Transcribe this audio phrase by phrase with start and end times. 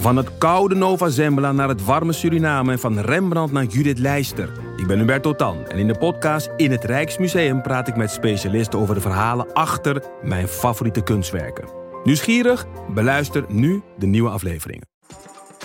[0.00, 4.52] Van het koude Nova Zembla naar het warme Suriname en van Rembrandt naar Judith Leister.
[4.76, 8.78] Ik ben Hubert Totan en in de podcast In het Rijksmuseum praat ik met specialisten
[8.78, 11.68] over de verhalen achter mijn favoriete kunstwerken.
[12.04, 12.66] Nieuwsgierig?
[12.94, 14.88] Beluister nu de nieuwe afleveringen.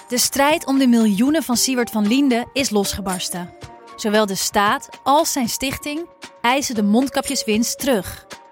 [0.07, 3.49] De strijd om de miljoenen van Siewert van Liende is losgebarsten.
[3.95, 6.09] Zowel de staat als zijn stichting
[6.41, 8.25] eisen de mondkapjeswinst terug.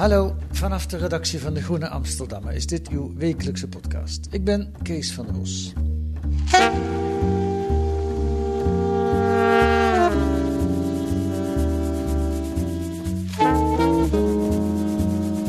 [0.00, 4.28] Hallo, vanaf de redactie van De Groene Amsterdammer is dit uw wekelijkse podcast.
[4.30, 5.72] Ik ben Kees van der Bos.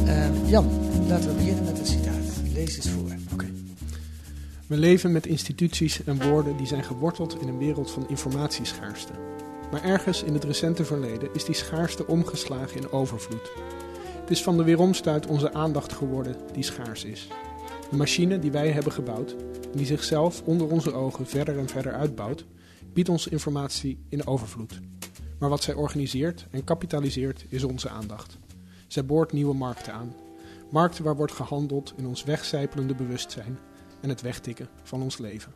[0.06, 0.70] Eh, Jan,
[1.08, 2.54] laten we beginnen met een citaat.
[2.54, 3.16] Lees eens voor.
[4.68, 9.14] We leven met instituties en woorden die zijn geworteld in een wereld van informatieschaarste.
[9.72, 13.52] Maar ergens in het recente verleden is die schaarste omgeslagen in overvloed.
[14.22, 17.28] Het is van de weeromstuit onze aandacht geworden die schaars is.
[17.90, 19.36] De machine die wij hebben gebouwd
[19.74, 22.46] die zichzelf onder onze ogen verder en verder uitbouwt,
[22.94, 24.80] biedt ons informatie in overvloed.
[25.40, 28.38] Maar wat zij organiseert en kapitaliseert is onze aandacht.
[28.88, 30.16] Zij boort nieuwe markten aan.
[30.70, 33.60] Markten waar wordt gehandeld in ons wegcijpelende bewustzijn
[34.02, 35.54] en het wegtikken van ons leven.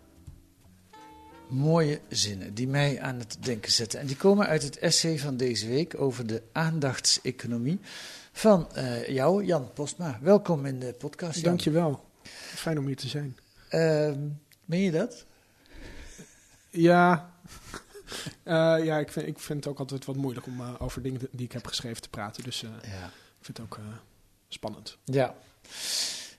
[1.48, 4.00] Mooie zinnen die mij aan het denken zetten.
[4.00, 7.80] En die komen uit het essay van deze week over de aandachtseconomie
[8.36, 10.20] van eh, jou, Jan Postma.
[10.22, 11.36] Welkom in de podcast.
[11.36, 11.44] Jan.
[11.44, 12.04] Dankjewel.
[12.56, 13.38] Fijn om hier te zijn.
[13.70, 14.20] Ehm,
[14.66, 15.26] meen je dat?
[16.70, 17.30] Ja,
[18.44, 21.22] Eh, ja ik, vind, ik vind het ook altijd wat moeilijk om eh, over dingen
[21.32, 22.44] die ik heb geschreven te praten.
[22.44, 23.06] Dus Ja.
[23.40, 23.80] ik vind het ook
[24.48, 24.98] spannend.
[25.04, 25.36] Ja.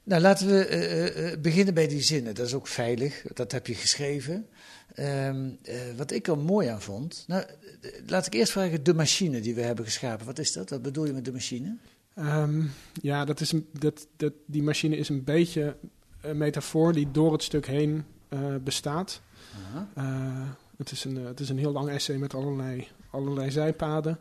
[0.02, 2.34] Nou, laten we beginnen bij die zinnen.
[2.34, 4.48] Dat is ook veilig, dat heb je geschreven.
[4.96, 7.24] Ehm, eh, wat ik er mooi aan vond.
[7.26, 10.70] Nou, eh, laat ik eerst vragen: de machine die we hebben geschapen, wat is dat?
[10.70, 11.76] Wat bedoel je met de machine?
[12.14, 12.62] Ehm,
[12.92, 15.76] ja, dat is een, dat, dat, die machine is een beetje
[16.20, 19.20] een metafoor die door het stuk heen eh, bestaat.
[20.76, 24.18] Het, is een, het is een heel lang essay met allerlei, allerlei zijpaden.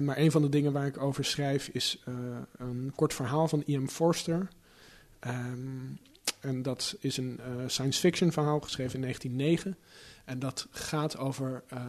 [0.00, 2.02] Maar een van de dingen waar ik over schrijf is
[2.58, 3.86] een kort verhaal van E.M.
[3.86, 4.48] Forster.
[5.18, 5.56] Ehm,
[6.40, 9.76] en dat is een eh, science fiction verhaal geschreven in 1909.
[10.24, 11.80] En dat gaat over eh,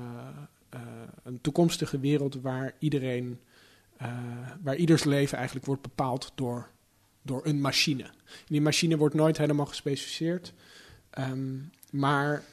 [0.70, 0.82] eh,
[1.24, 3.40] een toekomstige wereld waar iedereen,
[4.62, 6.70] waar ieders leven eigenlijk wordt bepaald door,
[7.22, 8.10] door een machine.
[8.46, 10.54] Die machine wordt nooit helemaal gespecificeerd.
[11.10, 11.58] Ehm,
[11.90, 12.44] maar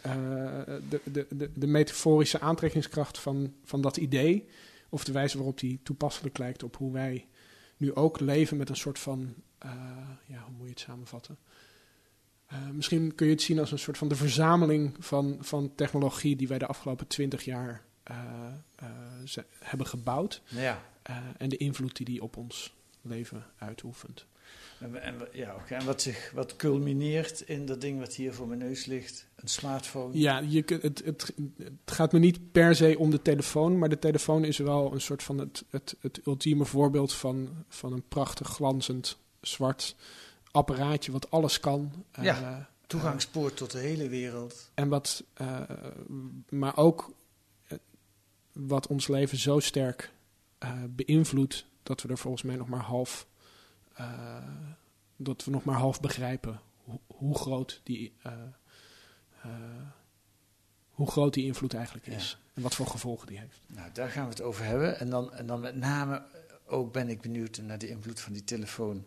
[0.89, 4.49] de, de, de, de metaforische aantrekkingskracht van, van dat idee,
[4.89, 7.27] of de wijze waarop die toepasselijk lijkt op hoe wij
[7.77, 9.35] nu ook leven met een soort van,
[10.27, 11.39] ja, hoe moet je het samenvatten?
[12.49, 16.37] Eh, misschien kun je het zien als een soort van de verzameling van, van technologie
[16.37, 18.17] die wij de afgelopen twintig jaar eh,
[18.77, 18.87] eh,
[19.25, 20.43] ze- hebben gebouwd.
[20.49, 20.83] Ja.
[21.39, 24.27] en de invloed die die op ons leven uitoefent.
[24.81, 25.75] En, en, ja, oké.
[25.75, 29.49] en wat, zich, wat culmineert in dat ding wat hier voor mijn neus ligt, een
[29.49, 30.19] smartphone.
[30.19, 33.99] Ja, je, het, het, het gaat me niet per se om de telefoon, maar de
[33.99, 38.49] telefoon is wel een soort van het, het, het ultieme voorbeeld van, van een prachtig
[38.49, 39.97] glanzend zwart
[40.51, 42.05] apparaatje wat alles kan.
[42.11, 42.69] Eh, Ja.
[42.87, 44.71] Toegangspoort tot de hele wereld.
[44.75, 45.61] en wat, eh,
[46.49, 47.13] maar ook
[47.67, 47.79] eh,
[48.53, 50.13] wat ons leven zo sterk
[50.59, 53.27] eh, beïnvloedt dat we er volgens mij nog maar half,
[53.95, 54.37] eh,
[55.17, 58.33] dat we nog maar half begrijpen hoe, hoe groot die, eh,
[59.43, 59.51] eh,
[60.91, 63.59] hoe groot die invloed eigenlijk is en wat voor gevolgen die heeft.
[63.67, 64.99] Nou, daar gaan we het over hebben.
[64.99, 66.23] En dan, en dan met name
[66.67, 69.07] ook ben ik benieuwd naar de invloed van die telefoon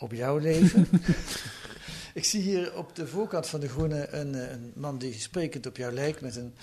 [0.00, 0.86] op jouw leven.
[2.14, 5.66] ik zie hier op de voorkant van de groene een, eh, een man die sprekend
[5.66, 6.54] op jou lijkt met een,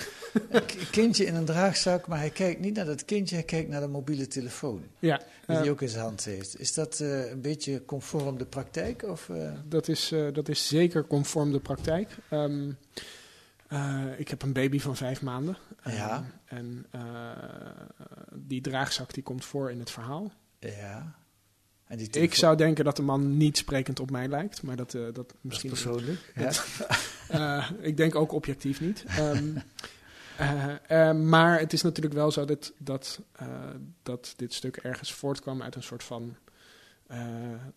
[0.91, 3.87] kindje in een draagzak, maar hij kijkt niet naar dat kindje, hij kijkt naar de
[3.87, 6.59] mobiele telefoon Ja, die eh, hij ook in zijn hand heeft.
[6.59, 9.03] Is dat eh, een beetje conform de praktijk?
[9.03, 9.51] Of, eh?
[9.65, 12.09] dat, is, eh, dat is zeker conform de praktijk.
[12.29, 12.71] Ehm,
[13.67, 15.57] eh, ik heb een baby van vijf maanden.
[15.83, 16.25] Ehm, Ja.
[16.45, 17.01] En eh,
[18.33, 20.31] die draagzak die komt voor in het verhaal.
[20.59, 21.15] ja.
[21.87, 24.93] En die Ik zou denken dat de man niet sprekend op mij lijkt, maar dat,
[24.93, 25.69] eh, dat Dat is misschien.
[25.69, 26.31] persoonlijk.
[26.35, 26.51] Ja.
[27.27, 29.03] Eh, ik denk ook objectief niet.
[29.07, 29.57] Ehm,
[30.87, 33.47] eh, maar het is natuurlijk wel zo dat, dat, eh,
[34.03, 36.35] dat dit stuk ergens voortkwam uit een soort van
[37.07, 37.19] eh,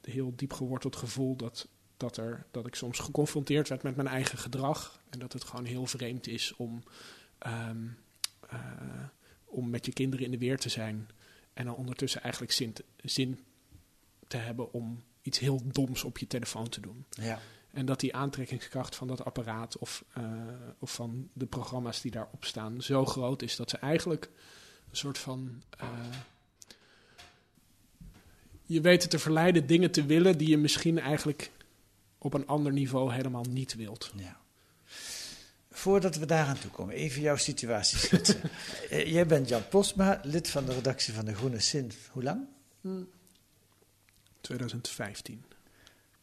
[0.01, 4.39] heel diep geworteld gevoel dat dat, er, dat ik soms geconfronteerd werd met mijn eigen
[4.39, 5.01] gedrag.
[5.11, 6.83] En dat het gewoon heel vreemd is om,
[7.39, 7.87] ehm,
[8.49, 8.59] eh,
[9.45, 11.09] om met je kinderen in de weer te zijn.
[11.53, 13.39] En dan ondertussen eigenlijk zin te, zin
[14.31, 17.05] te hebben om iets heel doms op je telefoon te doen.
[17.11, 17.41] Ja.
[17.73, 20.25] En dat die aantrekkingskracht van dat apparaat of, eh,
[20.79, 24.31] of van de programma's die daarop staan zo groot is dat ze eigenlijk
[24.91, 25.63] een soort van.
[25.79, 25.89] eh,
[28.63, 31.51] je weten te verleiden dingen te willen die je misschien eigenlijk
[32.19, 34.13] op een ander niveau helemaal niet wilt.
[34.17, 34.41] Ja.
[35.71, 38.41] Voordat we daaraan toe komen, even jouw situatie schetsen.
[38.91, 42.47] Eh, jij bent Jan Postma, lid van de redactie van De Groene sinds hoe lang?
[44.41, 45.45] 2015.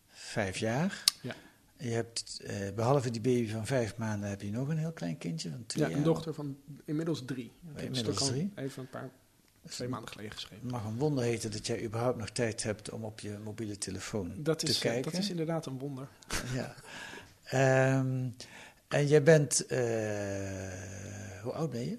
[0.07, 1.03] Vijf jaar.
[1.21, 1.35] Ja.
[1.77, 5.17] Je hebt, eh, behalve die baby van vijf maanden, heb je nog een heel klein
[5.17, 5.97] kindje van twee Ja, jaar.
[5.97, 7.51] een dochter van inmiddels drie.
[7.75, 8.51] Inmiddels drie.
[8.55, 9.09] Even een paar,
[9.69, 10.63] twee maanden geleden geschreven.
[10.63, 13.77] Het mag een wonder heten dat jij überhaupt nog tijd hebt om op je mobiele
[13.77, 15.11] telefoon Dat te is, eh, kijken.
[15.11, 16.07] dat is inderdaad een wonder.
[16.53, 16.75] Ja.
[17.43, 18.29] Ehm,
[18.87, 19.77] en jij bent, eh,
[21.43, 21.97] hoe oud ben je?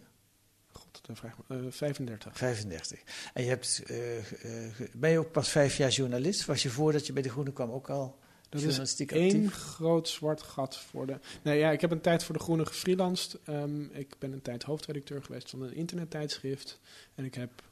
[1.08, 1.56] Dat vraag me.
[1.56, 2.36] eh, 35.
[2.36, 3.02] 35.
[3.32, 6.44] En je hebt, eh, eh, ben je ook pas vijf jaar journalist?
[6.44, 8.18] Was je voordat je bij De Groene kwam ook al
[8.48, 11.18] Dat is één groot zwart gat voor de.
[11.42, 13.40] Nee, ja, ik heb een tijd voor de Groene gefreelanced.
[13.44, 16.80] Ehm, ik ben een tijd hoofdredacteur geweest van een internettijdschrift.
[17.14, 17.62] En ik heb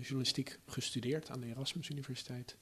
[0.00, 2.56] journalistiek gestudeerd aan de Erasmus Universiteit.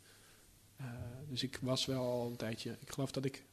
[1.29, 2.77] Dus ik was wel al een tijdje.
[2.81, 3.45] Ik geloof dat ik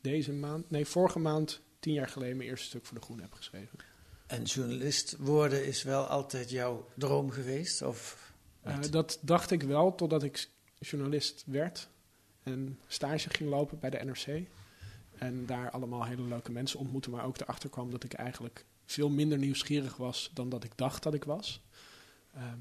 [0.00, 3.32] deze maand, nee, vorige maand, tien jaar geleden, mijn eerste stuk voor de Groene heb
[3.32, 3.78] geschreven.
[4.30, 7.82] En journalist worden is wel altijd jouw droom geweest?
[7.82, 8.30] Of
[8.62, 10.48] Eh, dat dacht ik wel totdat ik
[10.78, 11.88] journalist werd
[12.42, 14.48] en stage ging lopen bij de NRC.
[15.18, 19.08] En daar allemaal hele leuke mensen ontmoette, maar ook erachter kwam dat ik eigenlijk veel
[19.08, 21.60] minder nieuwsgierig was dan dat ik dacht dat ik was.
[22.34, 22.58] Ehm,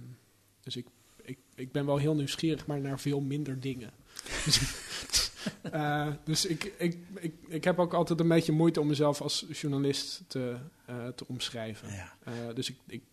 [0.62, 0.88] dus ik,
[1.22, 3.92] ik, ik ben wel heel nieuwsgierig, maar naar veel minder dingen.
[5.62, 9.22] dus eh, dus ik, ik, ik, ik heb ook altijd een beetje moeite om mezelf
[9.22, 11.90] als journalist te, eh, te omschrijven.
[11.92, 13.04] ja, Eh, dus ik, ik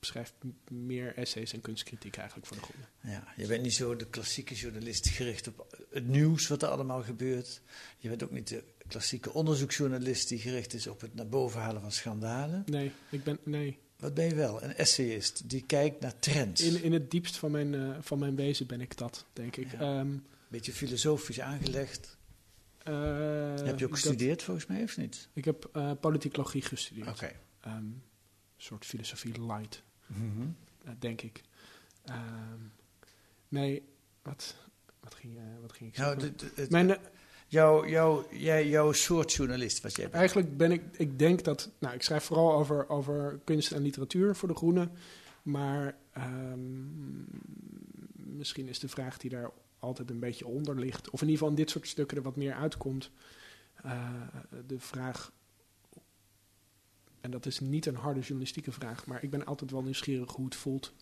[0.00, 0.32] schrijf
[0.70, 2.86] meer essays en kunstkritiek eigenlijk voor de groene.
[3.00, 7.02] ja, je bent niet zo de klassieke journalist gericht op het nieuws wat er allemaal
[7.02, 7.60] gebeurt.
[7.98, 11.80] Je bent ook niet de klassieke onderzoeksjournalist die gericht is op het naar boven halen
[11.80, 12.62] van schandalen.
[12.66, 13.78] Nee, ik ben nee.
[13.96, 14.62] Wat ben je wel?
[14.62, 16.60] Een essayist die kijkt naar trends.
[16.60, 19.72] In, in het diepst van mijn, van mijn wezen ben ik dat, denk ik.
[19.72, 19.78] Ja.
[19.78, 20.16] Ehm,
[20.48, 22.16] Beetje filosofisch aangelegd.
[22.78, 22.94] eh,
[23.54, 25.28] Heb je ook dat- gestudeerd volgens mij of niet?
[25.32, 27.08] ik heb eh politicologie gestudeerd.
[27.08, 27.32] Oké.
[27.60, 28.02] Ehm, een
[28.56, 30.46] soort filosofie light, Mhm.
[30.84, 31.40] eh, denk ik.
[32.04, 32.58] Ehm,
[33.48, 33.82] nee,
[34.22, 34.56] wat,
[35.00, 36.66] wat, ging, wat ging ik Nou, zeggen?
[36.70, 36.98] Mijn,
[37.48, 40.16] jouw, jouw, jij, jouw soort journalist wat jij bent.
[40.16, 44.36] Eigenlijk ben ik, ik denk dat, nou, ik schrijf vooral over, over kunst en literatuur
[44.36, 44.88] voor de Groene,
[45.42, 47.22] maar ehm,
[48.36, 49.50] misschien is de vraag die daar
[49.84, 52.36] altijd een beetje onder ligt, of in ieder geval in dit soort stukken er wat
[52.36, 53.10] meer uitkomt,
[53.74, 54.10] eh,
[54.66, 55.32] de vraag,
[57.20, 60.44] en dat is niet een harde journalistieke vraag, maar ik ben altijd wel nieuwsgierig hoe
[60.44, 60.92] het voelt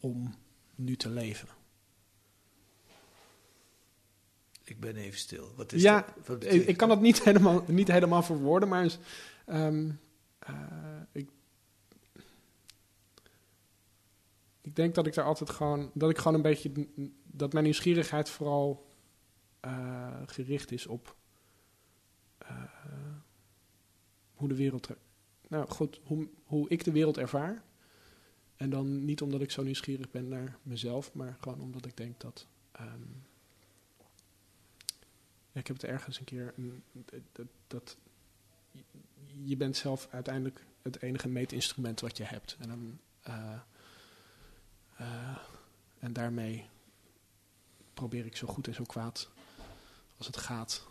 [0.00, 0.34] om
[0.74, 1.48] nu te leven.
[4.64, 5.52] Ik ben even stil.
[5.56, 6.26] Wat is Ja, dat?
[6.26, 8.98] Wat Ik, kan het niet helemaal, niet helemaal verwoorden, maar is,
[9.46, 9.90] ehm,
[10.38, 10.54] eh,
[11.12, 11.28] ik,
[14.68, 16.88] ik denk dat ik daar altijd gewoon, dat ik gewoon een beetje,
[17.24, 18.86] dat mijn nieuwsgierigheid vooral
[19.60, 21.16] eh, gericht is op
[22.38, 22.62] eh,
[24.34, 24.98] hoe de wereld, er-
[25.48, 27.62] nou goed, hoe, hoe ik de wereld ervaar.
[28.56, 32.20] En dan niet omdat ik zo nieuwsgierig ben naar mezelf, maar gewoon omdat ik denk
[32.20, 32.46] dat.
[32.72, 33.02] ehm,
[35.52, 36.54] ik heb het ergens een keer.
[37.32, 37.96] Dat, dat-
[39.42, 42.56] je bent zelf uiteindelijk het enige meetinstrument wat je hebt.
[42.60, 43.60] En, dan, eh,
[44.98, 45.38] eh,
[45.98, 46.66] en daarmee
[47.94, 49.28] probeer ik zo goed en zo kwaad
[50.16, 50.86] als het gaat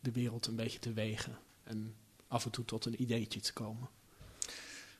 [0.00, 1.38] de wereld een beetje te wegen.
[1.62, 1.94] En
[2.28, 3.88] af en toe tot een ideetje te komen.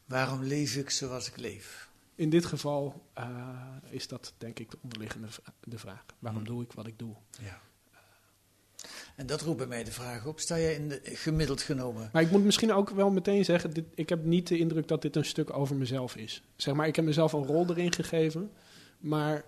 [0.04, 1.88] Waarom leef ik zoals ik leef?
[2.14, 5.28] In dit geval eh, is dat denk ik de onderliggende
[5.64, 6.04] de vraag.
[6.18, 6.50] Waarom Hmm.
[6.50, 7.16] doe ik wat ik doe?
[7.40, 7.60] Ja.
[9.20, 10.40] En dat roept bij mij de vraag op.
[10.40, 12.10] Sta jij in de, gemiddeld genomen?
[12.12, 15.02] Maar ik moet misschien ook wel meteen zeggen, dit, ik heb niet de indruk dat
[15.02, 16.42] dit een stuk over mezelf is.
[16.56, 18.50] Zeg maar, ik heb mezelf een rol erin gegeven,
[18.98, 19.44] maar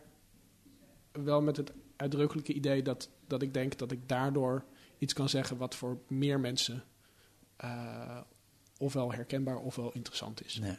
[1.13, 4.65] wel met het uitdrukkelijke idee dat, dat ik denk dat ik daardoor
[4.99, 6.85] iets kan zeggen wat voor meer mensen
[7.57, 8.21] eh,
[8.79, 10.59] ofwel herkenbaar ofwel interessant is.
[10.59, 10.77] Nee.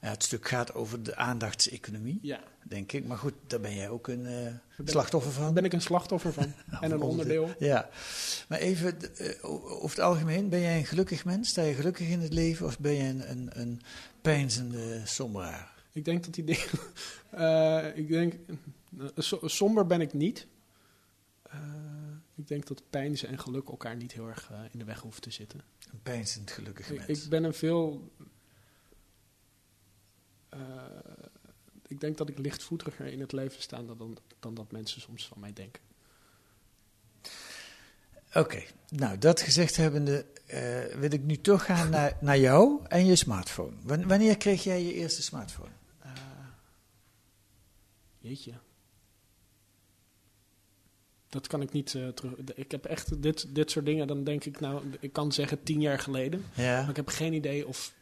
[0.00, 3.04] Ja, het stuk gaat over de aandachtseconomie, Ja, denk ik.
[3.06, 4.52] Maar goed, daar ben jij ook een eh,
[4.84, 5.54] slachtoffer daar van.
[5.54, 7.54] ben ik een slachtoffer van en een onderdeel.
[7.58, 7.88] Ja.
[8.48, 9.44] Maar even, eh,
[9.82, 11.48] over het algemeen, ben jij een gelukkig mens?
[11.48, 12.66] Sta je gelukkig in het leven?
[12.66, 13.80] Of ben je een, een, een
[14.22, 15.74] pijnzende somberaar?
[15.92, 16.66] Ik denk dat die dingen.
[17.30, 18.34] eh, ik denk.
[18.98, 20.46] eh, so- somber ben ik niet.
[21.42, 21.58] Eh,
[22.34, 25.20] Ik denk dat pijnzen en geluk elkaar niet heel erg eh, in de weg hoeven
[25.22, 25.60] te zitten.
[25.92, 27.22] Een pijnzend gelukkig Ik, mens.
[27.24, 28.10] ik ben een veel.
[30.58, 31.24] Eh,
[31.86, 35.40] ik denk dat ik lichtvoetiger in het leven sta dan, dan, dat mensen soms van
[35.40, 35.82] mij denken.
[38.34, 43.06] Oké, nou dat gezegd hebbende eh, wil ik nu toch gaan naar, naar jou en
[43.06, 43.76] je smartphone.
[43.82, 45.70] Wan- wanneer kreeg jij je eerste smartphone?
[45.98, 46.10] Eh,
[48.18, 48.52] jeetje.
[51.28, 52.34] Dat kan ik niet terug.
[52.54, 54.06] Ik heb echt dit, dit soort dingen.
[54.06, 56.44] Dan denk ik, nou, ik kan zeggen tien jaar geleden.
[56.56, 56.88] Maar Ja.
[56.88, 57.94] ik heb geen idee of.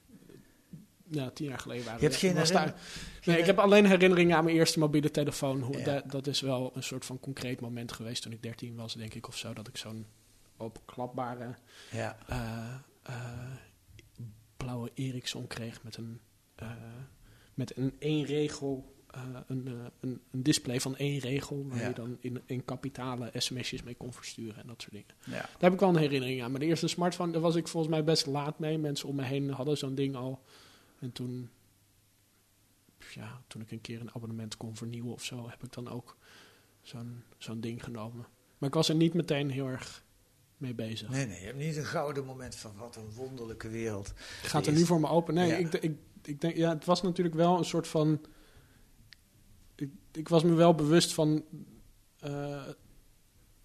[1.11, 2.75] Ja, tien jaar geleden waren Je hebt geen daar-
[3.25, 5.61] Nee, ik heb alleen herinneringen aan mijn eerste mobiele telefoon.
[5.61, 5.84] Hoe, Ja.
[5.84, 9.14] dat, dat is wel een soort van concreet moment geweest toen ik 13 was, denk
[9.14, 9.52] ik, of zo.
[9.52, 10.06] Dat ik zo'n
[10.56, 11.54] openklapbare
[11.90, 12.16] Ja.
[12.26, 13.50] eh, eh,
[14.56, 16.20] blauwe Ericsson kreeg met een,
[16.54, 16.70] eh,
[17.54, 18.92] met een één regel.
[19.46, 19.66] een,
[20.00, 21.88] een, een display van één regel, waar Ja.
[21.88, 25.14] je dan in, in kapitale sms'jes mee kon versturen en dat soort dingen.
[25.25, 25.30] ja.
[25.32, 26.50] Daar heb ik wel een herinnering aan.
[26.50, 28.78] Maar de eerste smartphone, daar was ik volgens mij best laat mee.
[28.78, 30.42] Mensen om me heen hadden zo'n ding al.
[31.04, 31.50] En toen,
[33.14, 36.16] ja, toen ik een keer een abonnement kon vernieuwen of zo, heb ik dan ook
[36.82, 38.26] zo'n zo'n ding genomen.
[38.58, 40.04] Maar ik was er niet meteen heel erg
[40.56, 41.08] mee bezig.
[41.08, 44.12] Nee, nee, je hebt niet een gouden moment van wat een wonderlijke wereld.
[44.42, 45.34] Gaat er nu voor me open.
[45.34, 45.56] Nee, Ja.
[45.56, 48.20] ik, ik, ik denk, ja, het was natuurlijk wel een soort van.
[49.75, 51.44] Ik, ik was me wel bewust van
[52.18, 52.66] eh,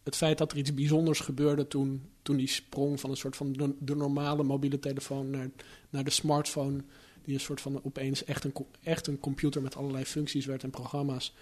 [0.04, 3.54] het feit dat er iets bijzonders gebeurde toen, toen die sprong van een soort van
[3.54, 5.50] de, de normale mobiele telefoon naar,
[5.90, 6.84] naar de smartphone.
[7.30, 10.70] Die een soort van opeens echt een, echt een computer met allerlei functies werd en
[10.70, 11.36] programma's.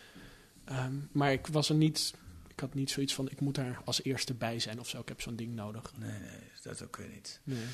[0.64, 2.14] Ehm, maar ik was er niet.
[2.48, 5.00] Ik had niet zoiets van: ik moet daar als eerste bij zijn of zo.
[5.00, 5.94] Ik heb zo'n ding nodig.
[5.98, 7.40] Nee, nee, dat ook weer niet.
[7.44, 7.66] Nee.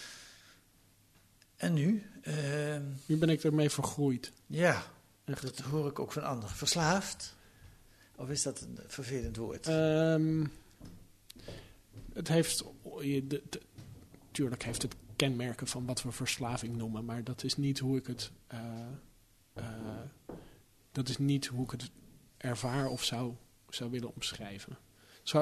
[1.55, 2.03] En nu?
[2.21, 4.31] Ehm, Nu ben ik ermee vergroeid.
[4.47, 4.83] ja,
[5.25, 5.41] Echt.
[5.41, 6.55] dat hoor ik ook van anderen.
[6.55, 7.35] Verslaafd?
[8.15, 9.67] Of is dat een vervelend woord?
[9.67, 10.45] Ehm,
[12.13, 12.63] het heeft,
[13.01, 13.61] je- de, de-
[14.31, 18.07] tuurlijk heeft het kenmerken van wat we verslaving noemen, maar dat is niet hoe ik
[18.07, 18.59] het, eh,
[19.53, 19.65] eh,
[20.91, 21.91] dat is niet hoe ik het
[22.37, 23.33] ervaar of zou,
[23.69, 24.77] zou willen omschrijven.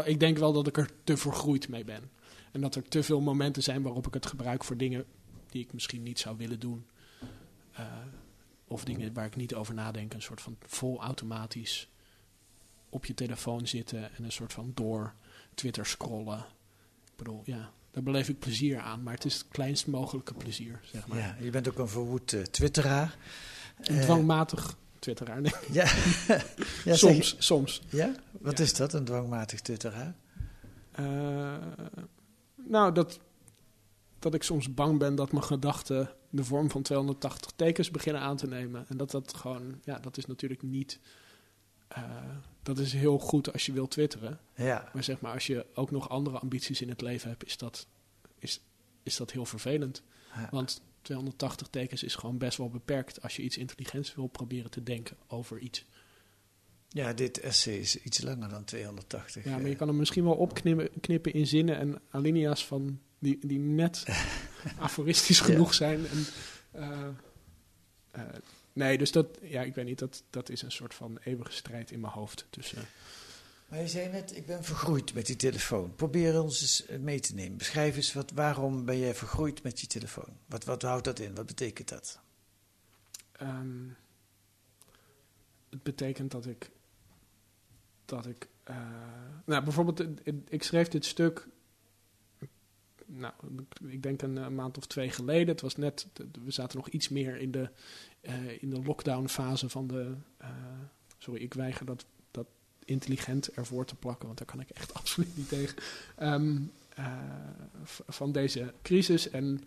[0.04, 2.12] Ik denk wel dat ik er te vergroeid mee ben.
[2.52, 5.06] En dat er te veel momenten zijn waarop ik het gebruik voor dingen
[5.50, 6.86] die ik misschien niet zou willen doen.
[7.72, 7.86] Eh,
[8.68, 10.14] of dingen waar ik niet over nadenk.
[10.14, 11.90] Een soort van vol automatisch
[12.90, 15.14] op je telefoon zitten en een soort van door
[15.54, 16.46] Twitter scrollen.
[17.06, 20.80] Ik bedoel, ja, daar beleef ik plezier aan, maar het is het kleinst mogelijke plezier,
[20.84, 21.18] zeg maar.
[21.18, 23.18] ja, je bent ook een verwoed eh, twitteraar.
[23.82, 25.42] Een Eh, dwangmatig twitteraar.
[25.42, 25.92] Nee, Ja,
[26.86, 27.82] ja soms, soms.
[27.90, 28.12] ja?
[28.32, 28.64] Wat Ja.
[28.64, 30.16] is dat, een dwangmatig twitteraar?
[30.92, 31.54] Eh,
[32.56, 33.20] nou, dat,
[34.20, 38.38] dat ik soms bang ben dat mijn gedachten de vorm van 280 tekens beginnen aan
[38.38, 38.86] te nemen.
[38.90, 41.00] En dat dat gewoon, ja, dat is natuurlijk niet.
[41.96, 42.04] Eh,
[42.64, 44.40] dat is heel goed als je wilt twitteren.
[44.56, 47.58] Ja, Maar zeg maar, als je ook nog andere ambities in het leven hebt, is
[47.58, 47.88] dat,
[48.40, 48.62] is,
[49.04, 50.02] is dat heel vervelend.
[50.36, 50.48] Ja.
[50.52, 54.84] Want 280 tekens is gewoon best wel beperkt als je iets intelligents wil proberen te
[54.84, 55.86] denken over iets.
[56.90, 59.44] ja dit essay is iets langer dan 280.
[59.44, 59.78] Ja, maar je eh.
[59.78, 64.06] kan hem misschien wel opknippen knippen in zinnen en alinea's van die, die net
[64.80, 65.46] aforistisch Ja.
[65.46, 66.06] genoeg zijn.
[66.08, 66.26] En,
[66.72, 68.24] eh,
[68.74, 71.92] nee, dus dat, ja, ik weet niet, dat, dat is een soort van eeuwige strijd
[71.92, 72.86] in mijn hoofd tussen.
[73.68, 75.96] Maar je zei net, ik ben vergroeid met die telefoon.
[75.96, 77.58] Probeer ons eens eh, mee te nemen.
[77.58, 80.38] Beschrijf eens, wat, waarom ben jij vergroeid met je telefoon?
[80.46, 81.36] Wat, wat houdt dat in?
[81.36, 82.20] Wat betekent dat?
[83.32, 83.88] Ehm,
[85.70, 86.72] het betekent dat ik.
[88.06, 88.48] Dat ik.
[88.64, 88.76] eh,
[89.46, 91.48] nou, bijvoorbeeld, eh, ik- ik schreef dit stuk.
[93.14, 93.34] Nou,
[93.88, 95.48] ik denk een, eh, maand of twee geleden.
[95.48, 96.08] Het was net.
[96.44, 97.70] We zaten nog iets meer in de,
[98.22, 100.14] eh, in de lockdown-fase van de.
[100.38, 100.50] eh,
[101.18, 102.48] sorry, ik weiger dat, dat
[102.86, 105.78] intelligent ervoor te plakken, want daar kan ik echt absoluut niet tegen.
[106.16, 106.58] Ehm,
[106.96, 107.18] eh,
[108.08, 109.30] van deze crisis.
[109.30, 109.64] En.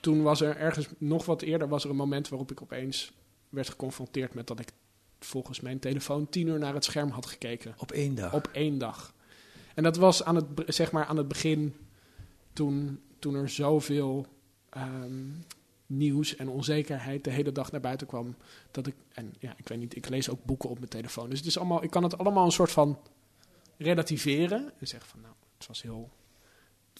[0.00, 3.12] toen was er ergens nog wat eerder was er een moment waarop ik opeens
[3.48, 4.72] werd geconfronteerd met dat ik
[5.20, 8.32] volgens mijn telefoon tien uur naar het scherm had gekeken Op één dag.
[8.32, 9.14] op één dag.
[9.78, 11.76] En dat was aan het, zeg maar aan het begin
[12.52, 14.26] toen, toen er zoveel
[14.70, 15.26] ehm,
[15.86, 18.36] nieuws en onzekerheid de hele dag naar buiten kwam.
[18.70, 21.28] Dat ik, en ja, ik weet niet, ik lees ook boeken op mijn telefoon.
[21.28, 22.98] Dus het is allemaal, ik kan het allemaal een soort van
[23.76, 24.72] relativeren.
[24.78, 26.10] En zeggen van nou, het was heel.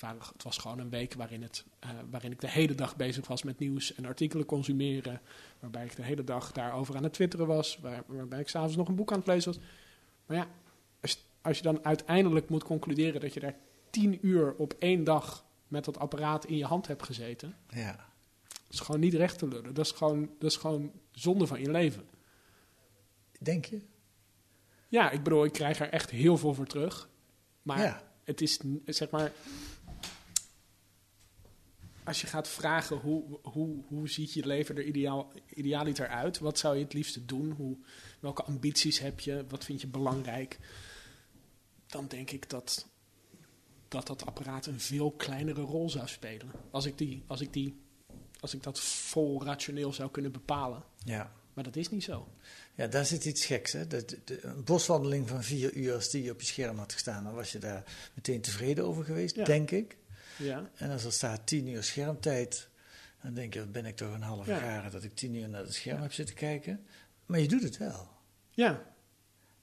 [0.01, 3.43] Het, was gewoon een week waarin, het, eh, waarin ik de hele dag bezig was
[3.43, 5.21] met nieuws en artikelen consumeren.
[5.61, 7.79] Waarbij ik de hele dag daarover aan het twitteren was.
[7.79, 9.63] Waar, waarbij ik s'avonds nog een boek aan het lezen was.
[10.27, 10.47] Maar ja,
[11.43, 13.57] als je dan uiteindelijk moet concluderen dat je daar
[13.91, 17.57] tien uur op één dag met dat apparaat in je hand hebt gezeten.
[17.69, 18.07] Ja.
[18.51, 19.75] Dat is gewoon niet recht te lullen.
[19.75, 22.09] Dat is gewoon, dat is gewoon zonde van je leven.
[23.41, 23.81] Denk je?
[24.89, 27.09] Ja, ik bedoel, ik krijg er echt heel veel voor terug.
[27.63, 28.03] Maar Ja.
[28.25, 29.33] het is, zeg maar...
[32.05, 36.39] Als je gaat vragen hoe, hoe, hoe ziet je leven er ideaal, idealiter uit?
[36.39, 37.51] Wat zou je het liefste doen?
[37.51, 37.77] Hoe,
[38.21, 39.45] welke ambities heb je?
[39.49, 40.59] Wat vind je belangrijk?
[41.89, 42.87] Dan denk ik dat
[43.89, 46.51] dat, dat apparaat een veel kleinere rol zou spelen.
[46.71, 47.81] Als ik, die, als, ik die,
[48.41, 50.83] als ik dat vol rationeel zou kunnen bepalen.
[51.05, 51.33] Ja.
[51.55, 52.29] Maar dat is niet zo.
[52.75, 53.73] Ja, daar zit iets geks.
[53.73, 53.87] Hè?
[53.87, 57.25] De, de- de- een boswandeling van vier uur, als die op je scherm had gestaan,
[57.25, 59.45] dan was je daar meteen tevreden over geweest, Ja.
[59.45, 59.97] denk ik.
[60.39, 62.69] Ja, En als er staat tien uur schermtijd,
[63.23, 64.59] dan denk je, ben ik toch een half Ja.
[64.65, 66.87] jaar dat ik tien uur naar het scherm heb zitten kijken.
[67.27, 68.09] Maar je doet het wel.
[68.51, 68.97] ja.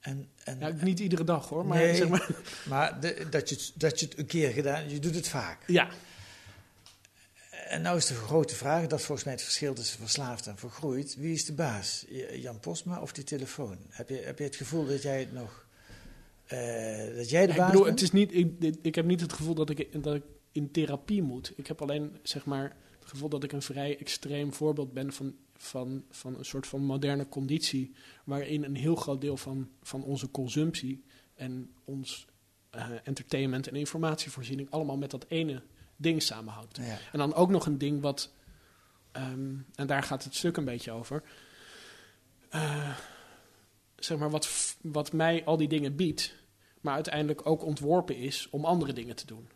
[0.00, 1.66] En, en, ja niet iedere dag hoor.
[1.66, 1.94] Maar Nee.
[1.96, 2.28] zeg maar,
[2.68, 5.62] maar de- dat, je, het- dat je het een keer gedaan je doet het vaak.
[5.66, 5.88] ja,
[7.68, 10.56] En nou is de grote vraag, dat is volgens mij het verschil tussen verslaafd en
[10.58, 11.16] vergroeid.
[11.16, 12.04] Wie is de baas?
[12.32, 13.78] Jan Posma of die telefoon?
[13.88, 15.66] Heb je, heb je het gevoel dat jij het nog...
[16.46, 16.58] eh,
[17.16, 18.00] dat jij de Ja, baas ik bedoel, bent?
[18.00, 20.22] het is niet, ik, ik heb niet het gevoel dat ik, dat ik
[20.52, 21.52] in therapie moet.
[21.56, 25.34] Ik heb alleen zeg maar, het gevoel dat ik een vrij extreem voorbeeld ben van,
[25.56, 27.94] van, van een soort van moderne conditie.
[28.24, 32.26] Waarin een heel groot deel van, van onze consumptie en ons
[32.70, 35.62] eh, entertainment en informatievoorziening allemaal met dat ene
[35.96, 36.76] ding samenhangt.
[36.76, 36.98] Ja.
[37.12, 38.32] En dan ook nog een ding wat,
[39.12, 41.22] ehm, en daar gaat het stuk een beetje over.
[42.48, 42.96] Eh,
[43.96, 46.34] zeg maar, wat, wat mij al die dingen biedt,
[46.80, 49.48] maar uiteindelijk ook ontworpen is om andere dingen te doen.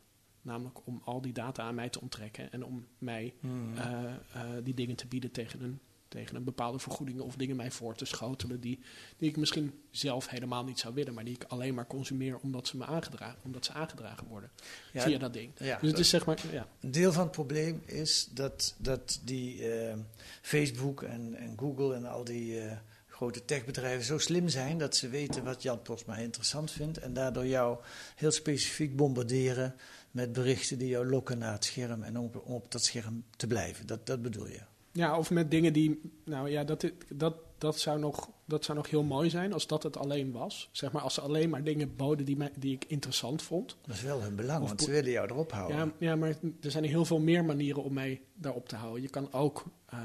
[0.42, 3.74] Namelijk om al die data aan mij te onttrekken en om mij Hmm.
[3.76, 5.80] eh, die dingen te bieden tegen een,
[6.10, 8.78] tegen een bepaalde vergoeding of dingen mij voor te schotelen die,
[9.18, 12.66] die ik misschien zelf helemaal niet zou willen, maar die ik alleen maar consumeer omdat
[12.66, 14.50] ze me aangedragen, omdat ze aangedragen worden
[14.92, 15.52] Ja, via dat ding.
[15.58, 16.66] ja, dus het is zeg maar, ja.
[16.80, 19.96] Een deel van het probleem is dat, dat die eh,
[20.42, 22.76] Facebook en, en Google en al die eh,
[23.08, 27.46] grote techbedrijven zo slim zijn dat ze weten wat Jan Posma interessant vindt en daardoor
[27.46, 27.78] jou
[28.16, 29.74] heel specifiek bombarderen
[30.10, 33.46] met berichten die jou lokken naar het scherm en om, om op dat scherm te
[33.46, 33.86] blijven.
[33.86, 34.60] Dat, dat bedoel je.
[34.92, 36.00] Ja, of met dingen die.
[36.24, 39.82] Nou ja, dat, dat, dat, zou nog, dat zou nog heel mooi zijn als dat
[39.82, 40.68] het alleen was.
[40.72, 43.76] Zeg maar als ze alleen maar dingen boden die, mij, die ik interessant vond.
[43.86, 45.76] Dat is wel hun belang, Of want ze willen jou erop houden.
[45.76, 46.28] Ja, ja, maar
[46.60, 49.02] er zijn heel veel meer manieren om mij daarop te houden.
[49.02, 49.98] Je kan ook eh,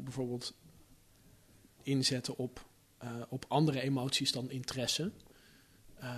[0.00, 0.54] bijvoorbeeld
[1.82, 2.66] inzetten op,
[2.98, 5.12] eh, op andere emoties dan interesse.
[5.94, 6.08] Eh,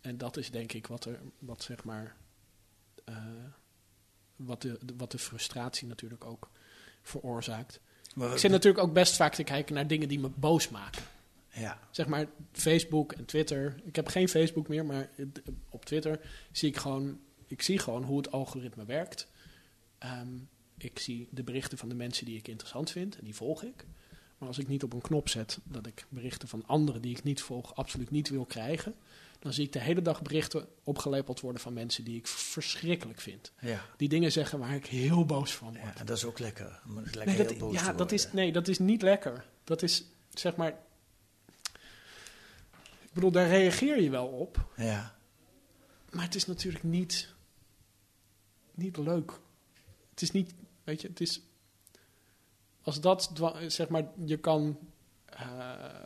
[0.00, 2.16] en dat is denk ik wat er, wat zeg maar,
[4.36, 6.50] wat, de- wat de frustratie natuurlijk ook
[7.02, 7.80] veroorzaakt.
[8.14, 11.02] Maar- Ik zit natuurlijk ook best vaak te kijken naar dingen die me boos maken.
[11.52, 11.78] ja.
[11.90, 13.74] Zeg maar Facebook en Twitter.
[13.84, 15.08] Ik heb geen Facebook meer, maar
[15.68, 16.20] op Twitter
[16.52, 19.28] zie ik gewoon, ik zie gewoon hoe het algoritme werkt.
[19.98, 20.28] Ehm,
[20.78, 23.86] ik zie de berichten van de mensen die ik interessant vind en die volg ik.
[24.38, 27.22] Maar als ik niet op een knop zet dat ik berichten van anderen die ik
[27.22, 28.94] niet volg absoluut niet wil krijgen,
[29.40, 33.52] dan zie ik de hele dag berichten opgelepeld worden van mensen die ik verschrikkelijk vind.
[33.60, 33.86] Ja.
[33.96, 35.94] Die dingen zeggen waar ik heel boos van word.
[35.94, 36.80] ja, en dat is ook lekker.
[36.94, 39.46] Lekker Nee, heel dat, boos ja, dat is, nee, dat is niet lekker.
[39.64, 40.78] Dat is, zeg maar...
[43.00, 44.72] Ik bedoel, daar reageer je wel op.
[44.76, 45.16] Ja.
[46.10, 47.34] Maar het is natuurlijk niet...
[48.74, 49.32] Niet leuk.
[50.10, 50.54] Het is niet...
[50.84, 51.42] Weet je, het is...
[52.82, 53.32] Als dat,
[53.66, 54.78] zeg maar, je kan...
[55.24, 56.02] eh,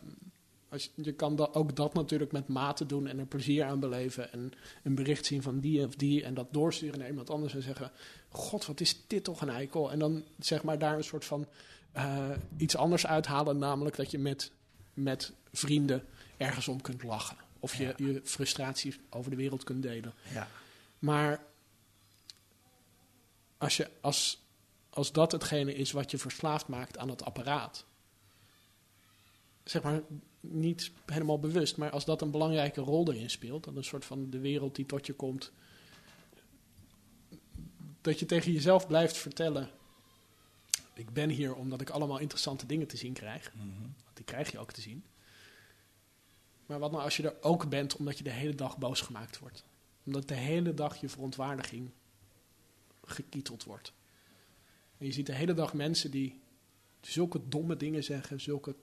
[0.75, 4.33] als, je kan dat, ook dat natuurlijk met mate doen en er plezier aan beleven.
[4.33, 7.63] En een bericht zien van die of die en dat doorsturen naar iemand anders en
[7.63, 7.91] zeggen:
[8.29, 9.91] God, wat is dit toch een eikel?
[9.93, 11.47] En dan zeg maar daar een soort van
[11.93, 14.53] eh, iets anders uithalen, namelijk dat je met,
[14.95, 16.05] met vrienden
[16.37, 17.37] ergens om kunt lachen.
[17.61, 17.95] Of je, Ja.
[17.97, 20.13] je frustratie over de wereld kunt delen.
[20.33, 20.49] Ja.
[20.99, 21.45] Maar
[23.59, 24.43] als, je, als,
[24.91, 27.85] als dat hetgene is wat je verslaafd maakt aan het apparaat.
[29.65, 30.01] Zeg maar
[30.51, 34.31] niet helemaal bewust, maar als dat een belangrijke rol erin speelt, dan een soort van
[34.31, 35.53] de wereld die tot je komt.
[38.01, 39.71] Dat je tegen jezelf blijft vertellen:
[40.95, 43.53] Ik ben hier omdat ik allemaal interessante dingen te zien krijg.
[43.57, 45.05] Want die krijg je ook te zien.
[46.67, 49.39] Maar wat nou als je er ook bent omdat je de hele dag boos gemaakt
[49.39, 49.65] wordt?
[50.05, 51.91] Omdat de hele dag je verontwaardiging
[53.05, 53.93] gekieteld wordt.
[54.99, 56.41] En je ziet de hele dag mensen die
[57.01, 58.75] zulke domme dingen zeggen, zulke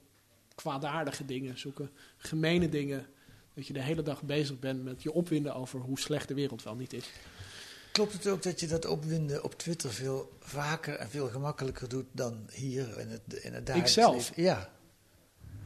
[0.54, 3.06] kwaadaardige dingen, zulke gemene dingen.
[3.54, 6.62] Dat je de hele dag bezig bent met je opwinden over hoe slecht de wereld
[6.62, 7.10] wel niet is.
[7.92, 12.06] Klopt het ook dat je dat opwinden op Twitter veel vaker en veel gemakkelijker doet
[12.12, 14.14] dan hier in het, in het dagelijks Ikzelf?
[14.28, 14.42] leven?
[14.42, 14.70] Ja,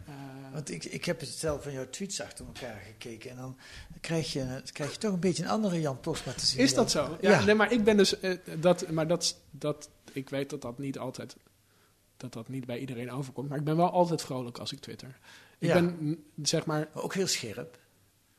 [0.06, 0.12] Eh,
[0.52, 3.56] want ik, ik heb het zelf van jouw tweets achter elkaar gekeken en dan
[4.00, 6.60] krijg je, krijg je toch een beetje een andere Jan Postma te zien.
[6.60, 7.16] is dat zo?
[7.20, 7.44] Ja, Ja.
[7.44, 8.20] Nee, maar ik ben dus.
[8.20, 11.36] eh, dat, maar dat, dat, ik weet dat dat niet altijd
[12.16, 13.48] dat dat niet bij iedereen overkomt.
[13.48, 15.18] Maar ik ben wel altijd vrolijk als ik twitter.
[15.58, 15.74] Ik Ja.
[15.74, 17.78] ben, zeg maar, ook heel scherp,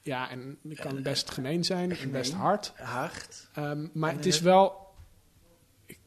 [0.02, 2.74] ja, en ik kan En, best gemeen zijn en best hard.
[2.76, 3.50] hard.
[3.54, 4.94] Ehm, maar En, het is eh, wel...
[5.86, 6.00] ik-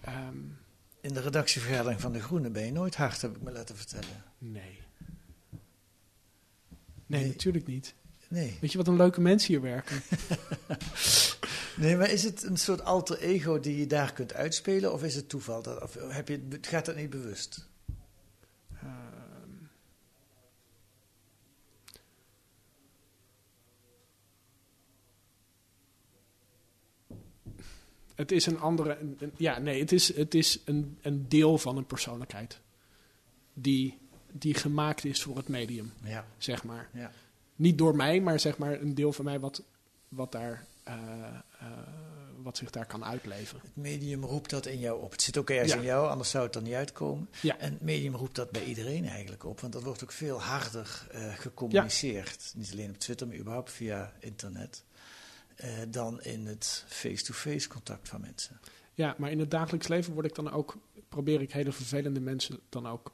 [0.00, 0.36] ehm,
[1.00, 4.24] In de redactievergadering van De Groene ben je nooit hard, heb ik me laten vertellen.
[4.38, 4.78] nee.
[7.06, 7.26] Nee, Nee.
[7.30, 7.94] natuurlijk niet.
[8.30, 8.58] Nee.
[8.60, 10.02] Weet je wat een leuke mensen hier werken?
[11.76, 14.92] Nee, maar is het een soort alter ego die je daar kunt uitspelen?
[14.92, 15.62] Of is het toeval?
[15.62, 17.68] Dat, of heb je, gaat dat niet bewust?
[18.80, 18.88] Ehm,
[28.14, 28.98] het is een andere.
[28.98, 32.60] een- een- ja, nee, het is, het is een, een deel van een persoonlijkheid.
[33.54, 33.98] Die,
[34.32, 36.26] die gemaakt is voor het medium, Ja.
[36.38, 36.88] zeg maar.
[36.92, 37.10] ja.
[37.60, 39.62] Niet door mij, maar zeg maar een deel van mij wat,
[40.08, 40.94] wat, daar, eh,
[41.58, 41.66] eh,
[42.42, 43.58] wat zich daar kan uitleven.
[43.62, 45.10] Het medium roept dat in jou op.
[45.10, 45.78] Het zit ook ergens Ja.
[45.78, 47.28] in jou, anders zou het er niet uitkomen.
[47.42, 47.58] Ja.
[47.58, 49.60] En het medium roept dat bij iedereen eigenlijk op.
[49.60, 52.52] Want dat wordt ook veel harder eh, gecommuniceerd.
[52.56, 54.84] Niet alleen op Twitter, maar überhaupt via internet.
[55.88, 58.60] dan in het face-to-face contact van mensen.
[58.94, 60.76] Ja, maar in het dagelijks leven word ik dan ook,
[61.08, 63.12] probeer ik hele vervelende mensen dan ook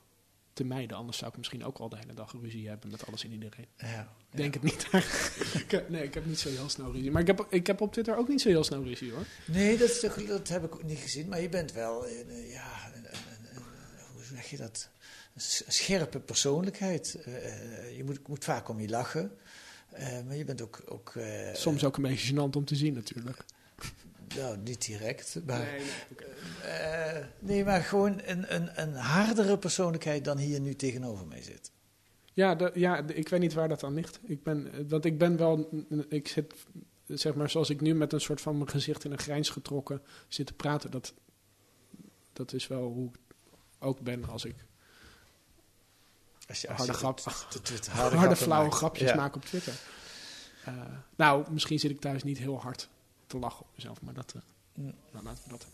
[0.56, 0.96] te mijden.
[0.96, 3.66] Anders zou ik misschien ook al de hele dag ruzie hebben met alles en iedereen.
[3.76, 4.12] Ja.
[4.30, 4.86] Ik denk het niet.
[5.88, 7.10] Nee, ik heb niet zo heel snel ruzie.
[7.10, 9.24] Maar ik heb, ik heb op Twitter ook niet zo heel snel ruzie hoor.
[9.46, 11.28] Nee, dat, is dat heb ik ook niet gezien.
[11.28, 13.62] Maar je bent wel, ja, een, een- een-
[14.14, 14.88] hoe zeg je dat?
[15.34, 15.40] Een
[15.72, 17.14] scherpe persoonlijkheid.
[17.24, 17.34] Eh,
[17.88, 19.32] eh, je moet, moet vaak om je lachen.
[19.92, 21.12] Eh, maar je bent ook, ook
[21.52, 23.44] Soms ook een beetje gênant om te zien natuurlijk.
[24.36, 25.38] Nou, niet direct.
[25.46, 26.24] Maar, Nee, nee, oké.
[26.68, 31.70] eh, nee, maar gewoon een, een, een hardere persoonlijkheid dan hier nu tegenover mij zit.
[32.32, 34.18] Ja, dat- ja, ik weet niet waar dat aan ligt.
[34.22, 36.54] Ik ben, eh, want ik ben wel, ik zit,
[37.06, 40.02] zeg maar, zoals ik nu met een soort van mijn gezicht in een grijns getrokken
[40.28, 40.90] zit te praten.
[40.90, 41.14] Dat,
[42.32, 43.18] dat is wel hoe ik
[43.78, 44.54] ook ben als ik
[46.48, 47.20] Als je, harde, je grap,
[47.90, 48.76] harde, flauwe maakt.
[48.76, 49.16] grapjes Ja.
[49.16, 49.74] maak op Twitter.
[50.64, 50.74] Eh,
[51.16, 52.88] nou, misschien zit ik thuis niet heel hard
[53.26, 54.42] te lachen op mezelf, maar dat, eh
[54.76, 54.92] Mm.
[55.12, 55.66] nou, laten we dat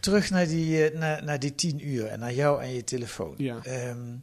[0.00, 3.34] Terug naar die, eh, naar, naar die tien uur en naar jou en je telefoon.
[3.38, 3.64] Ja.
[3.64, 4.16] Ehm,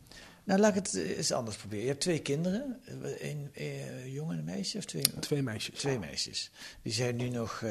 [0.44, 1.84] nou, laat ik het eh, eens anders proberen.
[1.84, 2.80] Je hebt twee kinderen,
[3.20, 5.80] een eh, jongen en een meisje, of twee, Twee meisjes.
[5.80, 6.52] twee meisjes.
[6.82, 7.64] Die zijn nu nog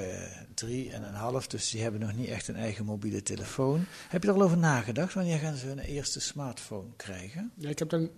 [0.55, 3.85] drie en een half, dus die hebben nog niet echt een eigen mobiele telefoon.
[4.09, 5.15] Heb je er al over nagedacht?
[5.15, 7.53] Wanneer gaan ze hun eerste smartphone krijgen?
[7.57, 8.09] Ja, ik heb daar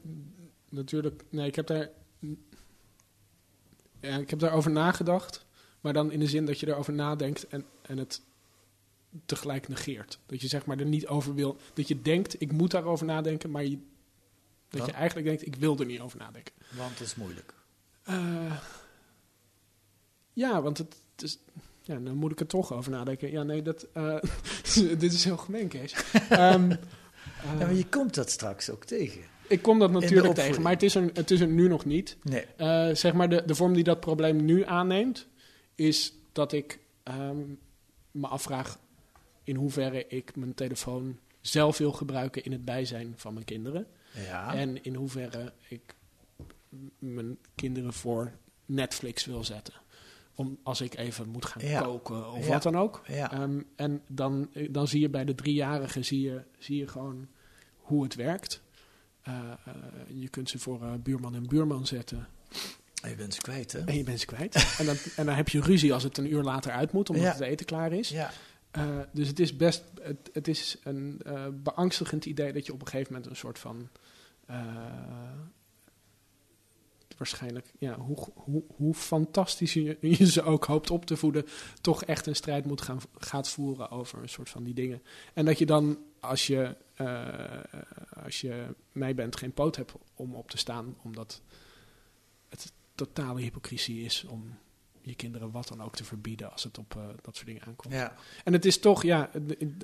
[0.71, 1.25] natuurlijk.
[1.31, 1.89] Nee, ik heb daar.
[4.01, 5.46] Ja, ik heb daarover nagedacht.
[5.81, 8.21] Maar dan in de zin dat je erover nadenkt en, en het
[9.27, 10.19] tegelijk negeert.
[10.27, 11.57] Dat je zeg maar er niet over wil.
[11.75, 13.51] Dat je denkt, ik moet daarover nadenken.
[13.51, 13.79] Maar je,
[14.69, 16.53] dat je eigenlijk denkt, ik wil er niet over nadenken.
[16.77, 17.55] Want het is moeilijk.
[18.03, 18.57] Eh,
[20.33, 21.39] ja, want het, het is.
[21.83, 23.31] Ja, dan moet ik er toch over nadenken.
[23.31, 23.87] Ja, nee, dat.
[23.93, 24.17] eh,
[24.99, 25.93] dit is heel gemeen, Kees.
[26.29, 26.77] Ehm, eh,
[27.45, 29.21] Ja, maar je komt dat straks ook tegen.
[29.49, 32.17] ik kom dat natuurlijk tegen, maar het is, er, het is er nu nog niet.
[32.23, 32.45] Nee.
[32.57, 35.27] Eh, zeg maar de, de vorm die dat probleem nu aanneemt,
[35.77, 37.43] is dat ik ehm,
[38.11, 38.79] me afvraag
[39.45, 43.87] in hoeverre ik mijn telefoon zelf wil gebruiken in het bijzijn van mijn kinderen.
[44.15, 44.55] Ja.
[44.55, 45.95] En in hoeverre ik
[46.99, 48.33] mijn kinderen voor
[48.67, 49.75] Netflix wil zetten.
[50.35, 51.81] Om, als ik even moet gaan Ja.
[51.83, 52.53] koken of Ja.
[52.53, 53.03] wat dan ook.
[53.07, 57.29] Ehm, en dan, dan zie je bij de driejarigen zie je, zie je gewoon
[57.77, 58.63] hoe het werkt.
[59.23, 59.75] Eh, eh,
[60.09, 62.29] je kunt ze voor eh, buurman en buurman zetten.
[63.11, 63.79] Je bent ze kwijt, hè?
[63.85, 64.77] En je bent ze kwijt.
[64.79, 67.25] en, dan, en dan heb je ruzie als het een uur later uit moet, omdat
[67.25, 67.33] Ja.
[67.33, 68.09] het eten klaar is.
[68.09, 68.31] Ja.
[68.71, 72.81] Eh, dus het is best, het, het is een eh, beangstigend idee dat je op
[72.81, 73.89] een gegeven moment een soort van,
[74.47, 74.65] eh,
[77.17, 81.45] waarschijnlijk, ja, hoe, hoe, hoe fantastisch je, je ze ook hoopt op te voeden,
[81.81, 85.03] toch echt een strijd moet gaan gaat voeren over een soort van die dingen.
[85.35, 90.35] En dat je dan, als je, eh, als je mij bent, geen poot hebt om
[90.35, 91.43] op te staan, omdat
[92.97, 94.55] totale hypocrisie is om
[95.01, 97.95] je kinderen wat dan ook te verbieden als het op eh, dat soort dingen aankomt.
[97.95, 98.15] ja.
[98.45, 99.31] En het is toch, ja,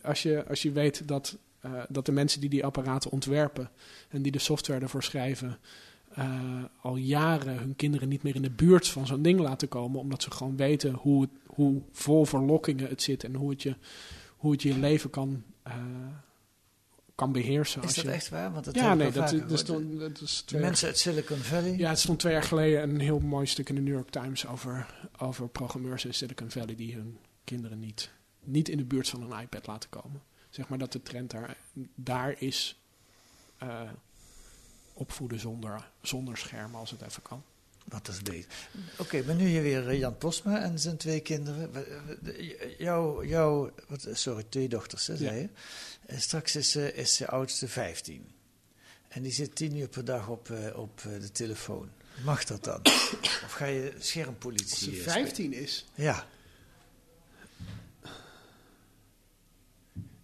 [0.03, 3.71] als je, als je weet dat, eh, dat de mensen die die apparaten ontwerpen
[4.09, 5.59] en die de software ervoor schrijven,
[6.15, 10.01] eh, al jaren hun kinderen niet meer in de buurt van zo'n ding laten komen,
[10.01, 13.77] omdat ze gewoon weten hoe, het, hoe vol verlokkingen het zit en hoe het je,
[14.37, 15.43] hoe het je leven kan,
[17.15, 17.83] kan beheersen.
[17.83, 18.53] Is dat je, echt waar?
[18.53, 21.77] Want dat ja, nee, dat, stond, dat is twee, mensen uit Silicon Valley.
[21.77, 24.47] ja, het stond twee jaar geleden een heel mooi stuk in de New York Times
[24.47, 24.87] over,
[25.19, 29.41] over programmeurs in Silicon Valley die hun kinderen niet, niet in de buurt van een
[29.41, 30.23] iPad laten komen.
[30.51, 31.57] Zeg maar dat de trend daar,
[31.95, 32.81] daar is
[33.59, 33.81] eh,
[34.93, 37.43] opvoeden zonder, zonder schermen als het even kan.
[37.89, 38.51] Wat is beter.
[38.99, 41.73] Oké, maar nu hier weer eh, Jan Posma en zijn twee kinderen.
[42.23, 45.49] De- Jouw, jouw wat, sorry, twee dochters, hè, zei je.
[46.07, 48.27] En straks is, eh, is de oudste 15.
[49.09, 51.91] En die zit tien uur per dag op, eh, op eh, de telefoon.
[52.25, 52.81] Mag dat dan?
[53.45, 55.13] of ga je Als schermpolitie ze eh, spelen?
[55.13, 55.87] 15 is.
[55.95, 56.27] Ja,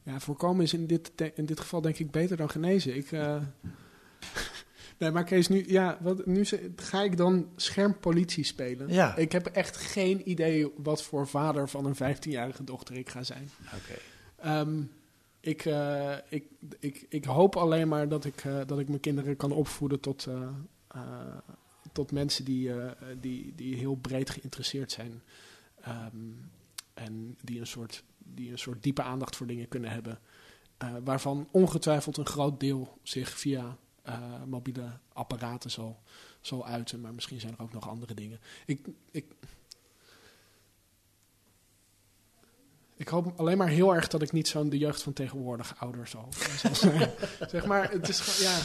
[0.02, 2.96] Ja, voorkomen is in dit, in dit geval denk ik beter dan genezen.
[2.96, 3.42] Ik, eh,
[4.98, 6.44] nee, maar Kees, nu, ja, wat, nu
[6.76, 8.88] ga ik dan schermpolitie spelen?
[8.88, 9.16] Ja.
[9.16, 13.50] Ik heb echt geen idee wat voor vader van een 15-jarige dochter ik ga zijn.
[13.64, 13.98] oké.
[14.36, 14.82] Ehm,
[15.40, 16.44] ik, eh, ik,
[16.78, 20.26] ik, ik hoop alleen maar dat ik, eh, dat ik mijn kinderen kan opvoeden tot,
[20.26, 21.36] eh,
[21.92, 22.70] tot mensen die,
[23.20, 25.22] die, die heel breed geïnteresseerd zijn.
[25.80, 26.16] Ehm,
[26.94, 30.18] en die een, soort, die een soort diepe aandacht voor dingen kunnen hebben.
[31.04, 33.76] waarvan ongetwijfeld een groot deel zich via
[34.08, 36.00] eh, mobiele apparaten zal,
[36.40, 37.00] zal uiten.
[37.00, 38.40] Maar misschien zijn er ook nog andere dingen.
[38.66, 39.24] Ik, ik,
[42.96, 46.06] Ik hoop alleen maar heel erg dat ik niet zo'n de jeugd van tegenwoordig ouder
[46.06, 47.10] zal, zal zijn.
[47.50, 48.58] zeg maar, het is gewoon, ja.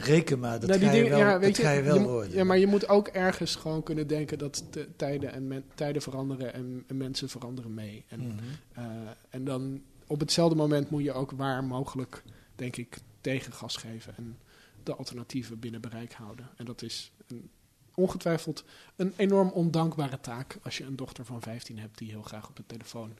[0.00, 2.08] Reken maar, dat Nou, ga je dingen- wel, ja, weet dat ga je wel mo-
[2.08, 2.34] worden.
[2.36, 6.02] Ja, maar je moet ook ergens gewoon kunnen denken dat de tijden, en men- tijden
[6.02, 8.04] veranderen en, en mensen veranderen mee.
[8.08, 8.38] En, Mhm.
[8.72, 8.84] eh,
[9.30, 12.22] en dan op hetzelfde moment moet je ook waar mogelijk,
[12.54, 14.38] denk ik, tegengas geven en
[14.86, 16.48] de alternatieven binnen bereik houden.
[16.56, 17.50] En dat is een,
[17.94, 18.64] ongetwijfeld
[18.96, 22.56] een enorm ondankbare taak als je een dochter van 15 hebt die heel graag op
[22.56, 23.16] de telefoon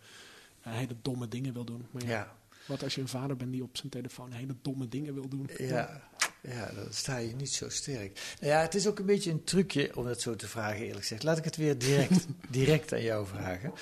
[0.62, 1.86] eh, hele domme dingen wil doen.
[1.90, 4.88] Maar ja, Ja, wat als je een vader bent die op zijn telefoon hele domme
[4.88, 5.48] dingen wil doen?
[5.58, 6.02] ja,
[6.42, 8.36] ja, dan sta je niet zo sterk.
[8.40, 11.00] Nou ja, het is ook een beetje een trucje om dat zo te vragen, eerlijk
[11.00, 11.22] gezegd.
[11.22, 13.72] Laat ik het weer direct, direct aan jou vragen.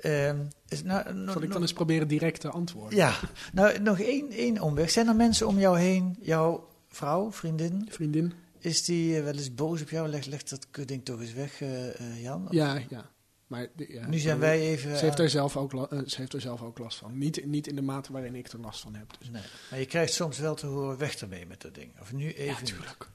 [0.00, 0.36] Ehm,
[0.68, 2.98] is, nou, nog- Zal ik dan eens proberen direct te antwoorden?
[2.98, 3.14] Ja,
[3.52, 4.90] nou nog één, één omweg.
[4.90, 8.32] Zijn er mensen om jou heen, jouw vrouw, vriendin, Vriendin?
[8.58, 10.08] is die eh, wel eens boos op jou?
[10.08, 12.46] Leg, leg dat ding toch eens weg, eh, eh, Jan?
[12.46, 13.10] Of- Ja, ja.
[13.46, 14.98] Maar, de- ja, Nu zijn wij even...
[14.98, 15.70] Ze heeft, er zelf ook
[16.06, 17.18] ze heeft er zelf ook last van.
[17.18, 19.14] Niet, niet in de mate waarin ik er last van heb.
[19.18, 19.30] Dus.
[19.30, 22.00] Nee, maar je krijgt soms wel te horen, weg ermee met dat ding.
[22.00, 22.66] Of nu even Ja, niet.
[22.66, 23.08] tuurlijk.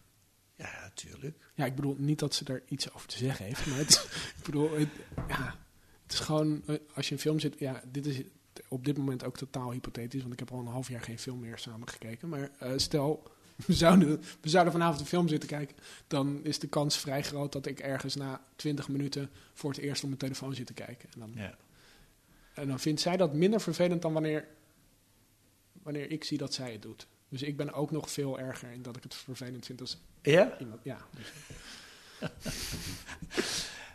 [0.55, 1.37] Ja, tuurlijk.
[1.55, 3.65] Ja, ik bedoel niet dat ze er iets over te zeggen heeft.
[3.65, 4.07] Maar het,
[4.37, 4.89] ik bedoel, het,
[5.27, 5.55] ja,
[6.03, 7.59] het is gewoon, als je een film zit...
[7.59, 8.21] Ja, dit is
[8.67, 10.21] op dit moment ook totaal hypothetisch.
[10.21, 12.29] Want ik heb al een half jaar geen film meer samen gekeken.
[12.29, 13.31] Maar stel,
[13.65, 15.75] we zouden, we zouden vanavond een film zitten kijken...
[16.07, 19.29] dan is de kans vrij groot dat ik ergens na 20 minuten...
[19.53, 21.09] voor het eerst op mijn telefoon zit te kijken.
[21.13, 21.55] En dan, Ja.
[22.53, 24.47] en dan vindt zij dat minder vervelend dan wanneer,
[25.83, 27.07] wanneer ik zie dat zij het doet.
[27.29, 30.57] Dus ik ben ook nog veel erger in dat ik het vervelend vind als Ja?
[30.59, 30.79] iemand...
[30.83, 30.97] Ja,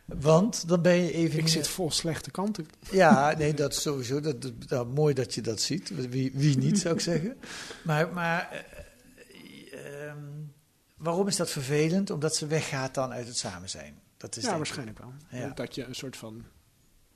[0.04, 1.38] Want dan ben je even...
[1.38, 2.66] ik zit vol slechte kanten.
[2.90, 4.20] Ja, nee, dat is sowieso.
[4.20, 6.08] Dat, dat, nou, mooi dat je dat ziet.
[6.10, 7.36] Wie, wie niet, zou ik zeggen.
[7.82, 8.66] Maar, maar
[10.08, 10.30] eh, ehm,
[10.96, 12.10] waarom is dat vervelend?
[12.10, 14.00] Omdat ze weggaat dan uit het samen zijn.
[14.16, 15.12] Dat is ja, waarschijnlijk wel.
[15.30, 15.48] Ja.
[15.48, 16.44] Dat je een soort van...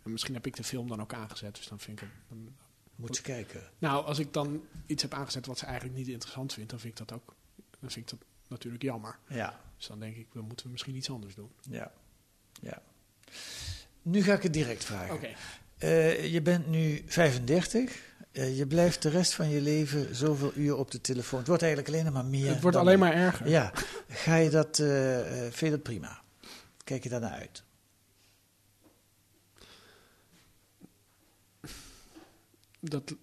[0.03, 2.15] en misschien heb ik de film dan ook aangezet, dus dan vind ik het...
[2.29, 2.55] dan-
[2.97, 3.63] Moet ze kijken.
[3.79, 7.01] nou, als ik dan iets heb aangezet wat ze eigenlijk niet interessant vindt, dan vind
[7.01, 7.35] ik dat ook...
[7.81, 9.19] Dan vind ik dat natuurlijk jammer.
[9.29, 11.51] Ja, Dus dan denk ik, dan moeten we misschien iets anders doen.
[11.71, 11.93] ja,
[12.61, 12.83] ja.
[14.03, 15.15] Nu ga ik het direct vragen.
[15.15, 15.29] Oké.
[15.79, 18.12] Eh, je bent nu 35.
[18.33, 21.39] Eh, je blijft de rest van je leven zoveel uur op de telefoon.
[21.39, 22.49] Het wordt eigenlijk alleen maar meer.
[22.49, 23.09] Het wordt alleen meer.
[23.09, 23.49] maar erger.
[23.49, 23.73] Ja,
[24.09, 26.23] ga je dat, eh, eh, vind je dat prima?
[26.85, 27.63] Kijk je daar naar uit?
[32.81, 33.15] Dat...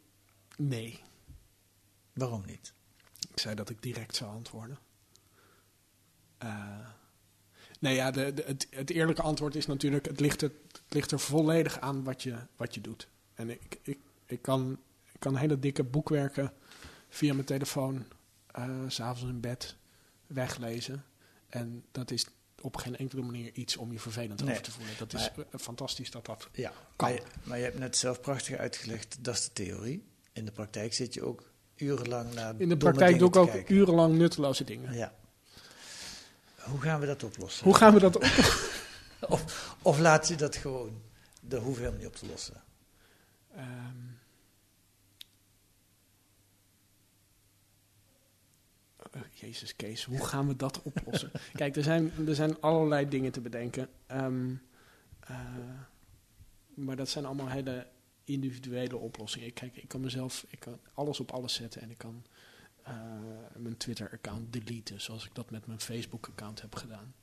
[0.58, 1.00] Nee.
[2.14, 2.74] Waarom niet?
[3.32, 4.78] Ik zei dat ik direct zou antwoorden.
[7.80, 11.12] Nee, ja, de, de- het, het eerlijke antwoord is natuurlijk: het ligt er, het ligt
[11.12, 13.08] er volledig aan wat je, wat je doet.
[13.34, 14.80] En ik, ik, ik, kan,
[15.20, 16.52] ik kan hele dikke boekwerken
[17.10, 18.06] via mijn telefoon,
[18.88, 19.76] s s'avonds in bed,
[20.28, 21.04] weglezen.
[21.50, 22.26] En dat is
[22.62, 24.94] op geen enkele manier iets om je vervelend Nee, over te voelen.
[24.98, 27.10] Dat is maar- eh, fantastisch dat dat Ja, Kan.
[27.10, 30.04] maar je, maar je hebt net zelf prachtig uitgelegd, dat is de theorie.
[30.34, 31.44] In de praktijk zit je ook
[31.76, 33.76] urenlang naar In de praktijk doe ik ook kijken.
[33.76, 34.94] urenlang nutteloze dingen.
[34.94, 35.14] Ja.
[36.56, 37.64] Hoe gaan we dat oplossen?
[37.64, 38.24] Hoe gaan we dat op?
[39.30, 41.02] Of, of laat je dat gewoon,
[41.42, 42.64] dat hoeft helemaal niet op te lossen.
[43.56, 43.68] Ehm.
[49.34, 51.32] Jezus Kees, hoe gaan we dat oplossen?
[51.54, 53.90] Kijk, er zijn, er zijn allerlei dingen te bedenken.
[54.08, 54.54] Ehm,
[55.20, 55.38] eh,
[56.74, 57.88] maar dat zijn allemaal hele
[58.24, 59.48] individuele oplossingen.
[59.48, 62.26] Ik, kijk, ik kan mezelf ik kan alles op alles zetten en ik kan
[62.84, 62.94] eh,
[63.56, 67.14] mijn Twitter-account deleten, zoals ik dat met mijn Facebook-account heb gedaan.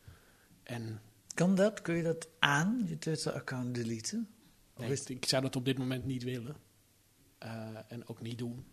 [0.63, 1.01] En
[1.37, 1.83] Kan dat?
[1.83, 4.29] Kun je dat aan, je Twitter-account deleten?
[4.77, 6.57] Nee, ik zou dat op dit moment niet willen.
[7.39, 8.65] Eh, en ook niet doen.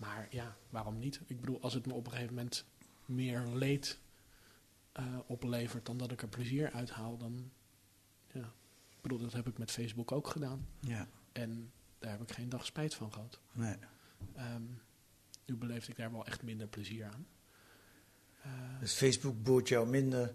[0.00, 1.20] Maar ja, waarom niet?
[1.26, 2.64] Ik bedoel, als het me op een gegeven moment
[3.04, 3.98] meer leed
[4.92, 7.50] eh, oplevert dan dat ik er plezier uit haal, dan
[8.32, 8.52] ja.
[8.90, 10.66] Ik bedoel, dat heb ik met Facebook ook gedaan.
[10.80, 13.40] Ja, En daar heb ik geen dag spijt van gehad.
[13.52, 13.76] nee.
[14.34, 14.62] Ehm,
[15.44, 17.26] nu beleefde ik daar wel echt minder plezier aan.
[18.42, 20.32] Eh, Dus Facebook bood jou minder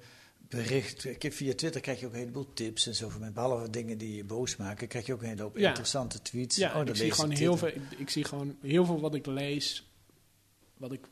[0.49, 1.05] bericht.
[1.05, 3.10] Ik heb via Twitter krijg je ook een heleboel tips en zo.
[3.10, 3.34] van.
[3.34, 5.67] Behalve dingen die je boos maken, krijg je ook een hele hoop Ja.
[5.67, 6.55] interessante tweets.
[6.55, 9.25] ja, Oh, ik, zie gewoon heel veel, ik, ik zie gewoon heel veel wat ik
[9.25, 9.89] lees,
[10.77, 11.08] wat ik,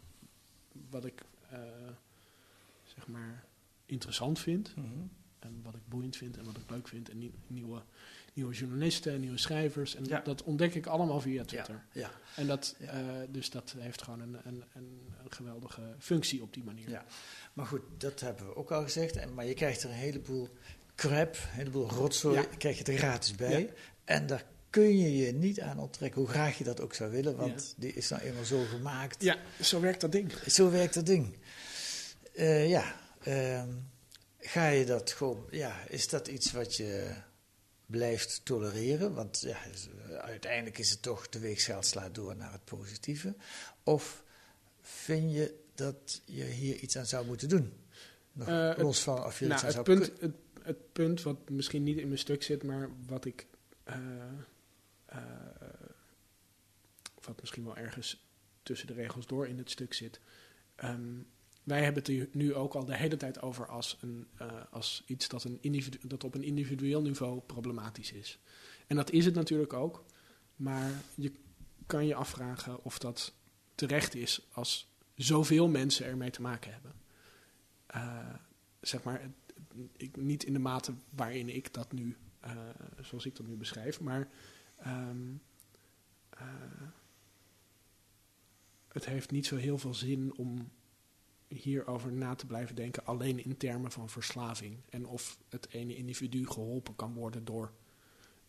[0.89, 1.59] wat ik eh,
[2.95, 3.43] zeg maar
[3.85, 4.75] interessant vind.
[4.75, 4.87] Mhm.
[5.43, 7.09] En wat ik boeiend vind en wat ik leuk vind.
[7.09, 7.81] En nie- nieuwe,
[8.33, 9.95] nieuwe journalisten, nieuwe schrijvers.
[9.95, 10.19] En Ja.
[10.19, 11.83] dat ontdek ik allemaal via Twitter.
[11.91, 12.11] Ja, ja.
[12.35, 12.97] En dat, eh,
[13.29, 16.89] dus dat heeft gewoon een, een, een, een geweldige functie op die manier.
[16.89, 17.05] Ja.
[17.53, 19.15] Maar goed, dat hebben we ook al gezegd.
[19.15, 20.49] En, maar je krijgt er een heleboel
[20.95, 23.73] crap, een heleboel rotzooi, krijg je er gratis bij.
[24.03, 27.35] En daar kun je je niet aan onttrekken, hoe graag je dat ook zou willen.
[27.35, 29.23] Want die is nou eenmaal zo gemaakt.
[29.23, 30.31] Ja, zo werkt dat ding.
[30.47, 31.35] Zo werkt dat ding.
[32.33, 33.69] Eh, ja, ehm,
[34.43, 37.15] ga je dat gewoon, ja, is dat iets wat je
[37.85, 39.13] blijft tolereren?
[39.13, 39.57] Want ja,
[40.21, 43.35] uiteindelijk is het toch de weegschaal slaat door naar het positieve.
[43.83, 44.23] Of
[44.81, 47.73] vind je dat je hier iets aan zou moeten doen?
[48.31, 50.37] Nog Eh, het- los van of je Nou, iets aan het, zou punt, kunnen.
[50.53, 53.45] het, het punt wat misschien niet in mijn stuk zit, maar wat ik.
[53.83, 53.95] eh,
[55.05, 55.19] eh,
[57.21, 58.25] wat misschien wel ergens
[58.63, 60.19] tussen de regels door in het stuk zit.
[60.75, 61.17] Ehm,
[61.63, 65.03] wij hebben het er nu ook al de hele tijd over als, een, eh, als
[65.05, 68.39] iets dat, een dat op een individueel niveau problematisch is.
[68.87, 70.05] En dat is het natuurlijk ook.
[70.55, 71.31] Maar je
[71.85, 73.33] kan je afvragen of dat
[73.75, 76.93] terecht is als zoveel mensen ermee te maken hebben.
[77.85, 78.33] Eh,
[78.81, 79.29] zeg maar,
[79.97, 82.57] ik, niet in de mate waarin ik dat nu, eh,
[83.01, 84.29] zoals ik dat nu beschrijf, maar
[84.77, 85.33] ehm,
[86.29, 86.87] eh,
[88.87, 90.71] het heeft niet zo heel veel zin om
[91.55, 94.77] hierover na te blijven denken, alleen in termen van verslaving.
[94.89, 97.71] En of het ene individu geholpen kan worden door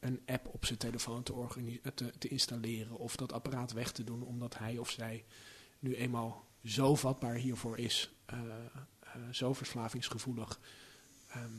[0.00, 4.22] een app op zijn telefoon te, eh, te installeren of dat apparaat weg te doen,
[4.22, 5.24] omdat hij of zij
[5.78, 8.38] nu eenmaal zo vatbaar hiervoor is, eh,
[9.00, 10.60] eh, zo verslavingsgevoelig.
[11.28, 11.58] Ehm,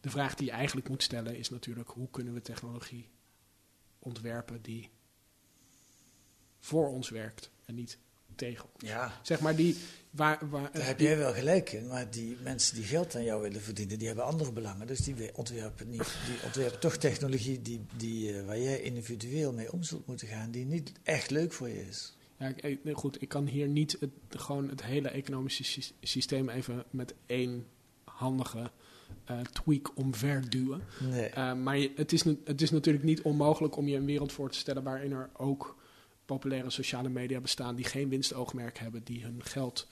[0.00, 3.10] de vraag die je eigenlijk moet stellen is natuurlijk: hoe kunnen we technologie
[3.98, 4.90] ontwerpen die
[6.58, 7.98] voor ons werkt en niet
[8.34, 8.88] tegen ons?
[8.90, 9.76] Ja, Zeg maar die
[10.10, 11.86] waar, waar daar heb die- jij wel gelijk in.
[11.86, 14.86] Maar die mensen die geld aan jou willen verdienen, die hebben andere belangen.
[14.86, 19.52] Dus die we- ontwerpen, niet, die ontwerpen toch technologie die, die, eh, waar jij individueel
[19.52, 22.16] mee om zult moeten gaan, die niet echt leuk voor je is.
[22.38, 26.48] Ja, ik- nee, goed, ik kan hier niet het, gewoon het hele economische sys- systeem
[26.48, 27.66] even met één
[28.04, 28.70] handige
[29.24, 30.82] eh, tweak omverduwen.
[31.00, 31.28] Nee.
[31.30, 34.50] Uh, maar je- het, is, het is natuurlijk niet onmogelijk om je een wereld voor
[34.50, 35.76] te stellen waarin er ook
[36.24, 39.88] populaire sociale media bestaan die geen winstoogmerk hebben, die hun geld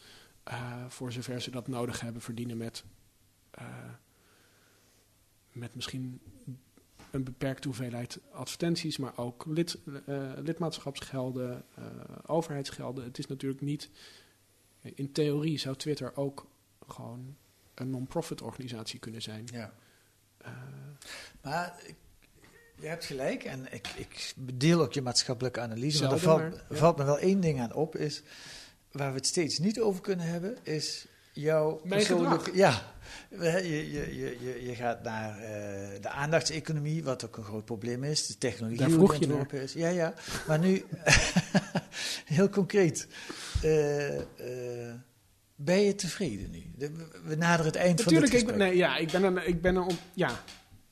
[0.49, 2.85] uh, voor zover ze dat nodig hebben verdienen met,
[3.59, 3.67] uh,
[5.53, 6.21] met misschien
[7.11, 11.65] een beperkte hoeveelheid advertenties, maar ook lid, uh, lidmaatschapsgelden,
[12.27, 13.05] overheidsgelden.
[13.05, 13.91] Het is natuurlijk niet.
[14.81, 16.47] In theorie zou Twitter ook
[16.87, 17.37] gewoon
[17.75, 19.49] een non-profit organisatie kunnen zijn.
[19.53, 19.75] Ja.
[21.43, 21.97] Maar ik,
[22.81, 26.03] je hebt gelijk en ik, ik deel ook je maatschappelijke analyse.
[26.03, 26.77] Maar er valt, maar, ja.
[26.77, 28.23] valt me wel één ding aan op, is
[28.93, 32.57] waar we het steeds niet over kunnen hebben, is jouw persoonlijke...
[32.57, 32.93] Ja,
[33.31, 35.47] je, je, je, je gaat naar uh,
[36.01, 38.27] de aandachtseconomie, wat ook een groot probleem is.
[38.27, 39.73] De technologie Daar vroeg die ontworpen is.
[39.73, 40.15] Ja, ja.
[40.47, 40.85] Maar nu,
[42.25, 43.07] heel concreet.
[43.65, 44.23] Uh, uh,
[45.55, 46.63] ben je tevreden nu?
[46.77, 46.93] De,
[47.25, 48.41] we naderen het eind natuurlijk, van het gesprek.
[48.41, 50.31] Ik ben, nee, ja, ik ben een, ik ben een, ja.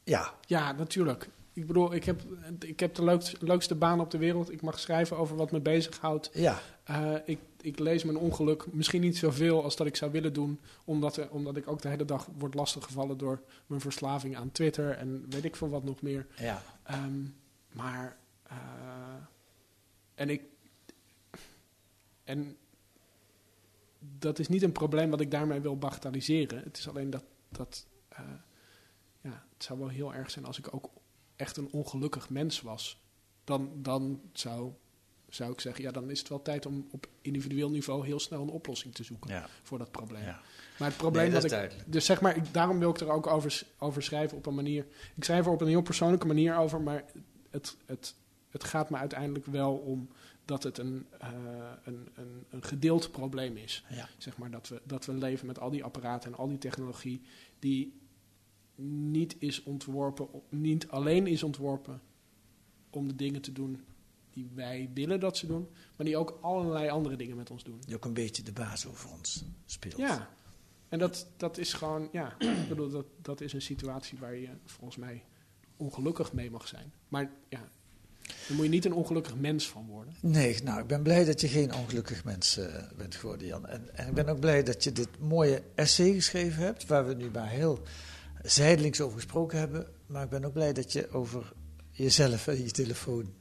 [0.04, 0.34] Ja.
[0.46, 1.28] Ja, natuurlijk.
[1.58, 2.22] Ik bedoel, ik heb,
[2.58, 4.52] ik heb de leukste, leukste baan op de wereld.
[4.52, 6.30] Ik mag schrijven over wat me bezighoudt.
[6.32, 6.60] Ja.
[6.90, 10.60] Uh, ik, ik lees mijn ongeluk misschien niet zoveel als dat ik zou willen doen.
[10.84, 14.90] Omdat, er, omdat ik ook de hele dag word lastiggevallen door mijn verslaving aan Twitter.
[14.90, 16.26] En weet ik veel wat nog meer.
[16.36, 16.62] Ja.
[16.90, 17.36] Um,
[17.72, 18.16] maar...
[18.50, 18.56] Uh,
[20.14, 20.42] en ik...
[22.24, 22.56] En
[24.18, 26.62] dat is niet een probleem wat ik daarmee wil bagatelliseren.
[26.62, 27.24] Het is alleen dat...
[27.48, 28.18] dat uh,
[29.20, 30.90] ja, het zou wel heel erg zijn als ik ook
[31.38, 33.00] echt een ongelukkig mens was.
[33.44, 34.72] Dan, dan zou,
[35.28, 38.42] zou ik zeggen, ja, dan is het wel tijd om op individueel niveau heel snel
[38.42, 39.48] een oplossing te zoeken ja.
[39.62, 40.22] voor dat probleem.
[40.22, 40.40] Ja.
[40.78, 41.50] Maar het probleem nee, dat, ik.
[41.50, 41.92] duidelijk.
[41.92, 44.86] Dus zeg maar, ik, daarom wil ik er ook over, over schrijven op een manier.
[45.16, 47.04] Ik schrijf er op een heel persoonlijke manier over, maar
[47.50, 48.14] het, het,
[48.50, 50.08] het gaat me uiteindelijk wel om
[50.44, 51.28] dat het een, uh,
[51.84, 53.84] een, een, een gedeeld probleem is.
[53.88, 54.08] Ja.
[54.18, 57.22] Zeg maar dat we, dat we leven met al die apparaten en al die technologie
[57.58, 57.97] die
[58.84, 62.00] niet is ontworpen, niet alleen is ontworpen
[62.90, 63.84] om de dingen te doen
[64.30, 67.80] die wij willen dat ze doen, maar die ook allerlei andere dingen met ons doen.
[67.86, 69.96] Die ook een beetje de baas over ons speelt.
[69.96, 70.30] Ja,
[70.88, 74.48] En dat, dat is gewoon, ja, ik bedoel, dat, dat is een situatie waar je
[74.64, 75.24] volgens mij
[75.76, 76.92] ongelukkig mee mag zijn.
[77.08, 77.68] Maar ja,
[78.22, 80.14] daar moet je niet een ongelukkig mens van worden.
[80.20, 83.66] Nee, nou, ik ben blij dat je geen ongelukkig mens eh, bent geworden, Jan.
[83.66, 87.14] En, en ik ben ook blij dat je dit mooie essay geschreven hebt, waar we
[87.14, 87.82] nu maar heel
[88.42, 89.86] zijdelings over gesproken hebben.
[90.06, 91.52] Maar ik ben ook blij dat je over
[91.90, 93.32] jezelf en je telefoon...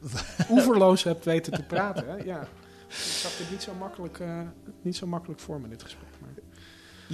[0.50, 2.16] Oeverloos hebt weten te praten, hè?
[2.16, 2.40] Ja.
[2.88, 4.40] Ik zag het niet zo makkelijk, eh,
[4.82, 6.11] niet zo makkelijk voor me, dit gesprek.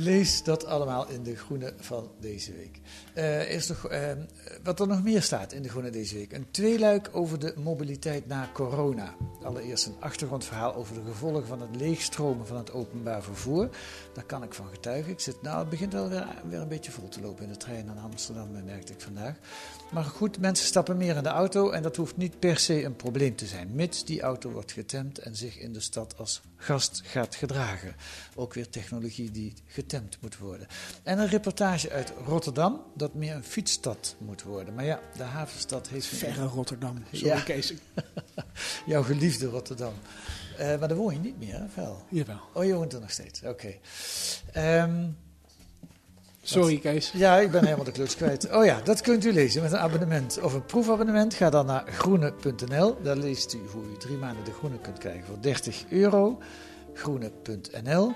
[0.01, 2.81] Lees dat allemaal in de Groene van deze week.
[3.15, 4.11] Uh, eerst nog, uh,
[4.63, 6.33] wat er nog meer staat in de Groene deze week.
[6.33, 9.15] Een tweeluik over de mobiliteit na corona.
[9.43, 13.69] Allereerst een achtergrondverhaal over de gevolgen van het leegstromen van het openbaar vervoer.
[14.15, 15.13] Daar kan ik van getuigen.
[15.13, 17.57] Ik zit, nou, het begint wel weer, weer een beetje vol te lopen in de
[17.57, 19.37] trein naar Amsterdam, merkte ik vandaag.
[19.93, 22.97] Maar goed, mensen stappen meer in de auto en dat hoeft niet per se een
[22.97, 27.01] probleem te zijn, mits die auto wordt getemd en zich in de stad als gast
[27.05, 27.95] gaat gedragen.
[28.35, 29.87] Ook weer technologie die getemd
[30.21, 30.67] moet worden.
[31.03, 34.75] En een reportage uit Rotterdam, dat meer een fietsstad moet worden.
[34.75, 36.07] Maar ja, de havenstad heeft...
[36.07, 37.41] Verre Rotterdam, sorry Ja.
[37.41, 37.75] Kees.
[38.87, 39.93] Jouw geliefde Rotterdam.
[40.59, 42.05] Eh, maar daar woon je niet meer, hè, Vel?
[42.09, 42.41] Jawel.
[42.55, 43.75] Oh, je woont er nog steeds, oké.
[44.53, 45.05] Ehm,
[46.49, 47.11] Sorry Kees.
[47.15, 48.53] Ja, ik ben helemaal de kluts kwijt.
[48.53, 51.35] Oh ja, dat kunt u lezen met een abonnement of een proefabonnement.
[51.35, 53.03] Ga dan naar groene.nl.
[53.03, 56.39] Daar leest u hoe u drie maanden de groene kunt krijgen voor 30 euro.
[56.95, 58.15] Groene.nl.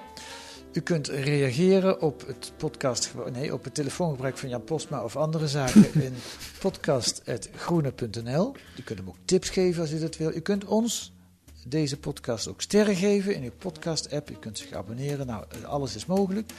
[0.72, 5.48] U kunt reageren op het podcast, nee, op het telefoongebruik van Jan Postma of andere
[5.48, 6.14] zaken in
[6.58, 8.54] podcast.groene.nl.
[8.78, 10.34] U kunt hem ook tips geven als u dat wil.
[10.34, 11.12] U kunt ons
[11.66, 14.30] deze podcast ook sterren geven in uw podcast-app.
[14.30, 15.26] U kunt zich abonneren.
[15.26, 16.52] Nou, alles is mogelijk.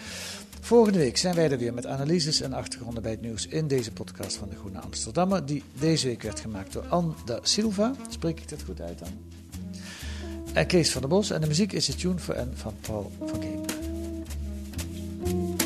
[0.61, 3.91] Volgende week zijn wij er weer met analyses en achtergronden bij het nieuws in deze
[3.91, 7.93] podcast van de Groene Amsterdammer, die deze week werd gemaakt door Anne da Silva.
[8.09, 9.34] Spreek ik dat goed uit dan?
[10.53, 11.30] En Kees van der Bos.
[11.30, 13.72] En de muziek is de tune voor en van Paul van Geem.
[15.26, 15.62] Thank you.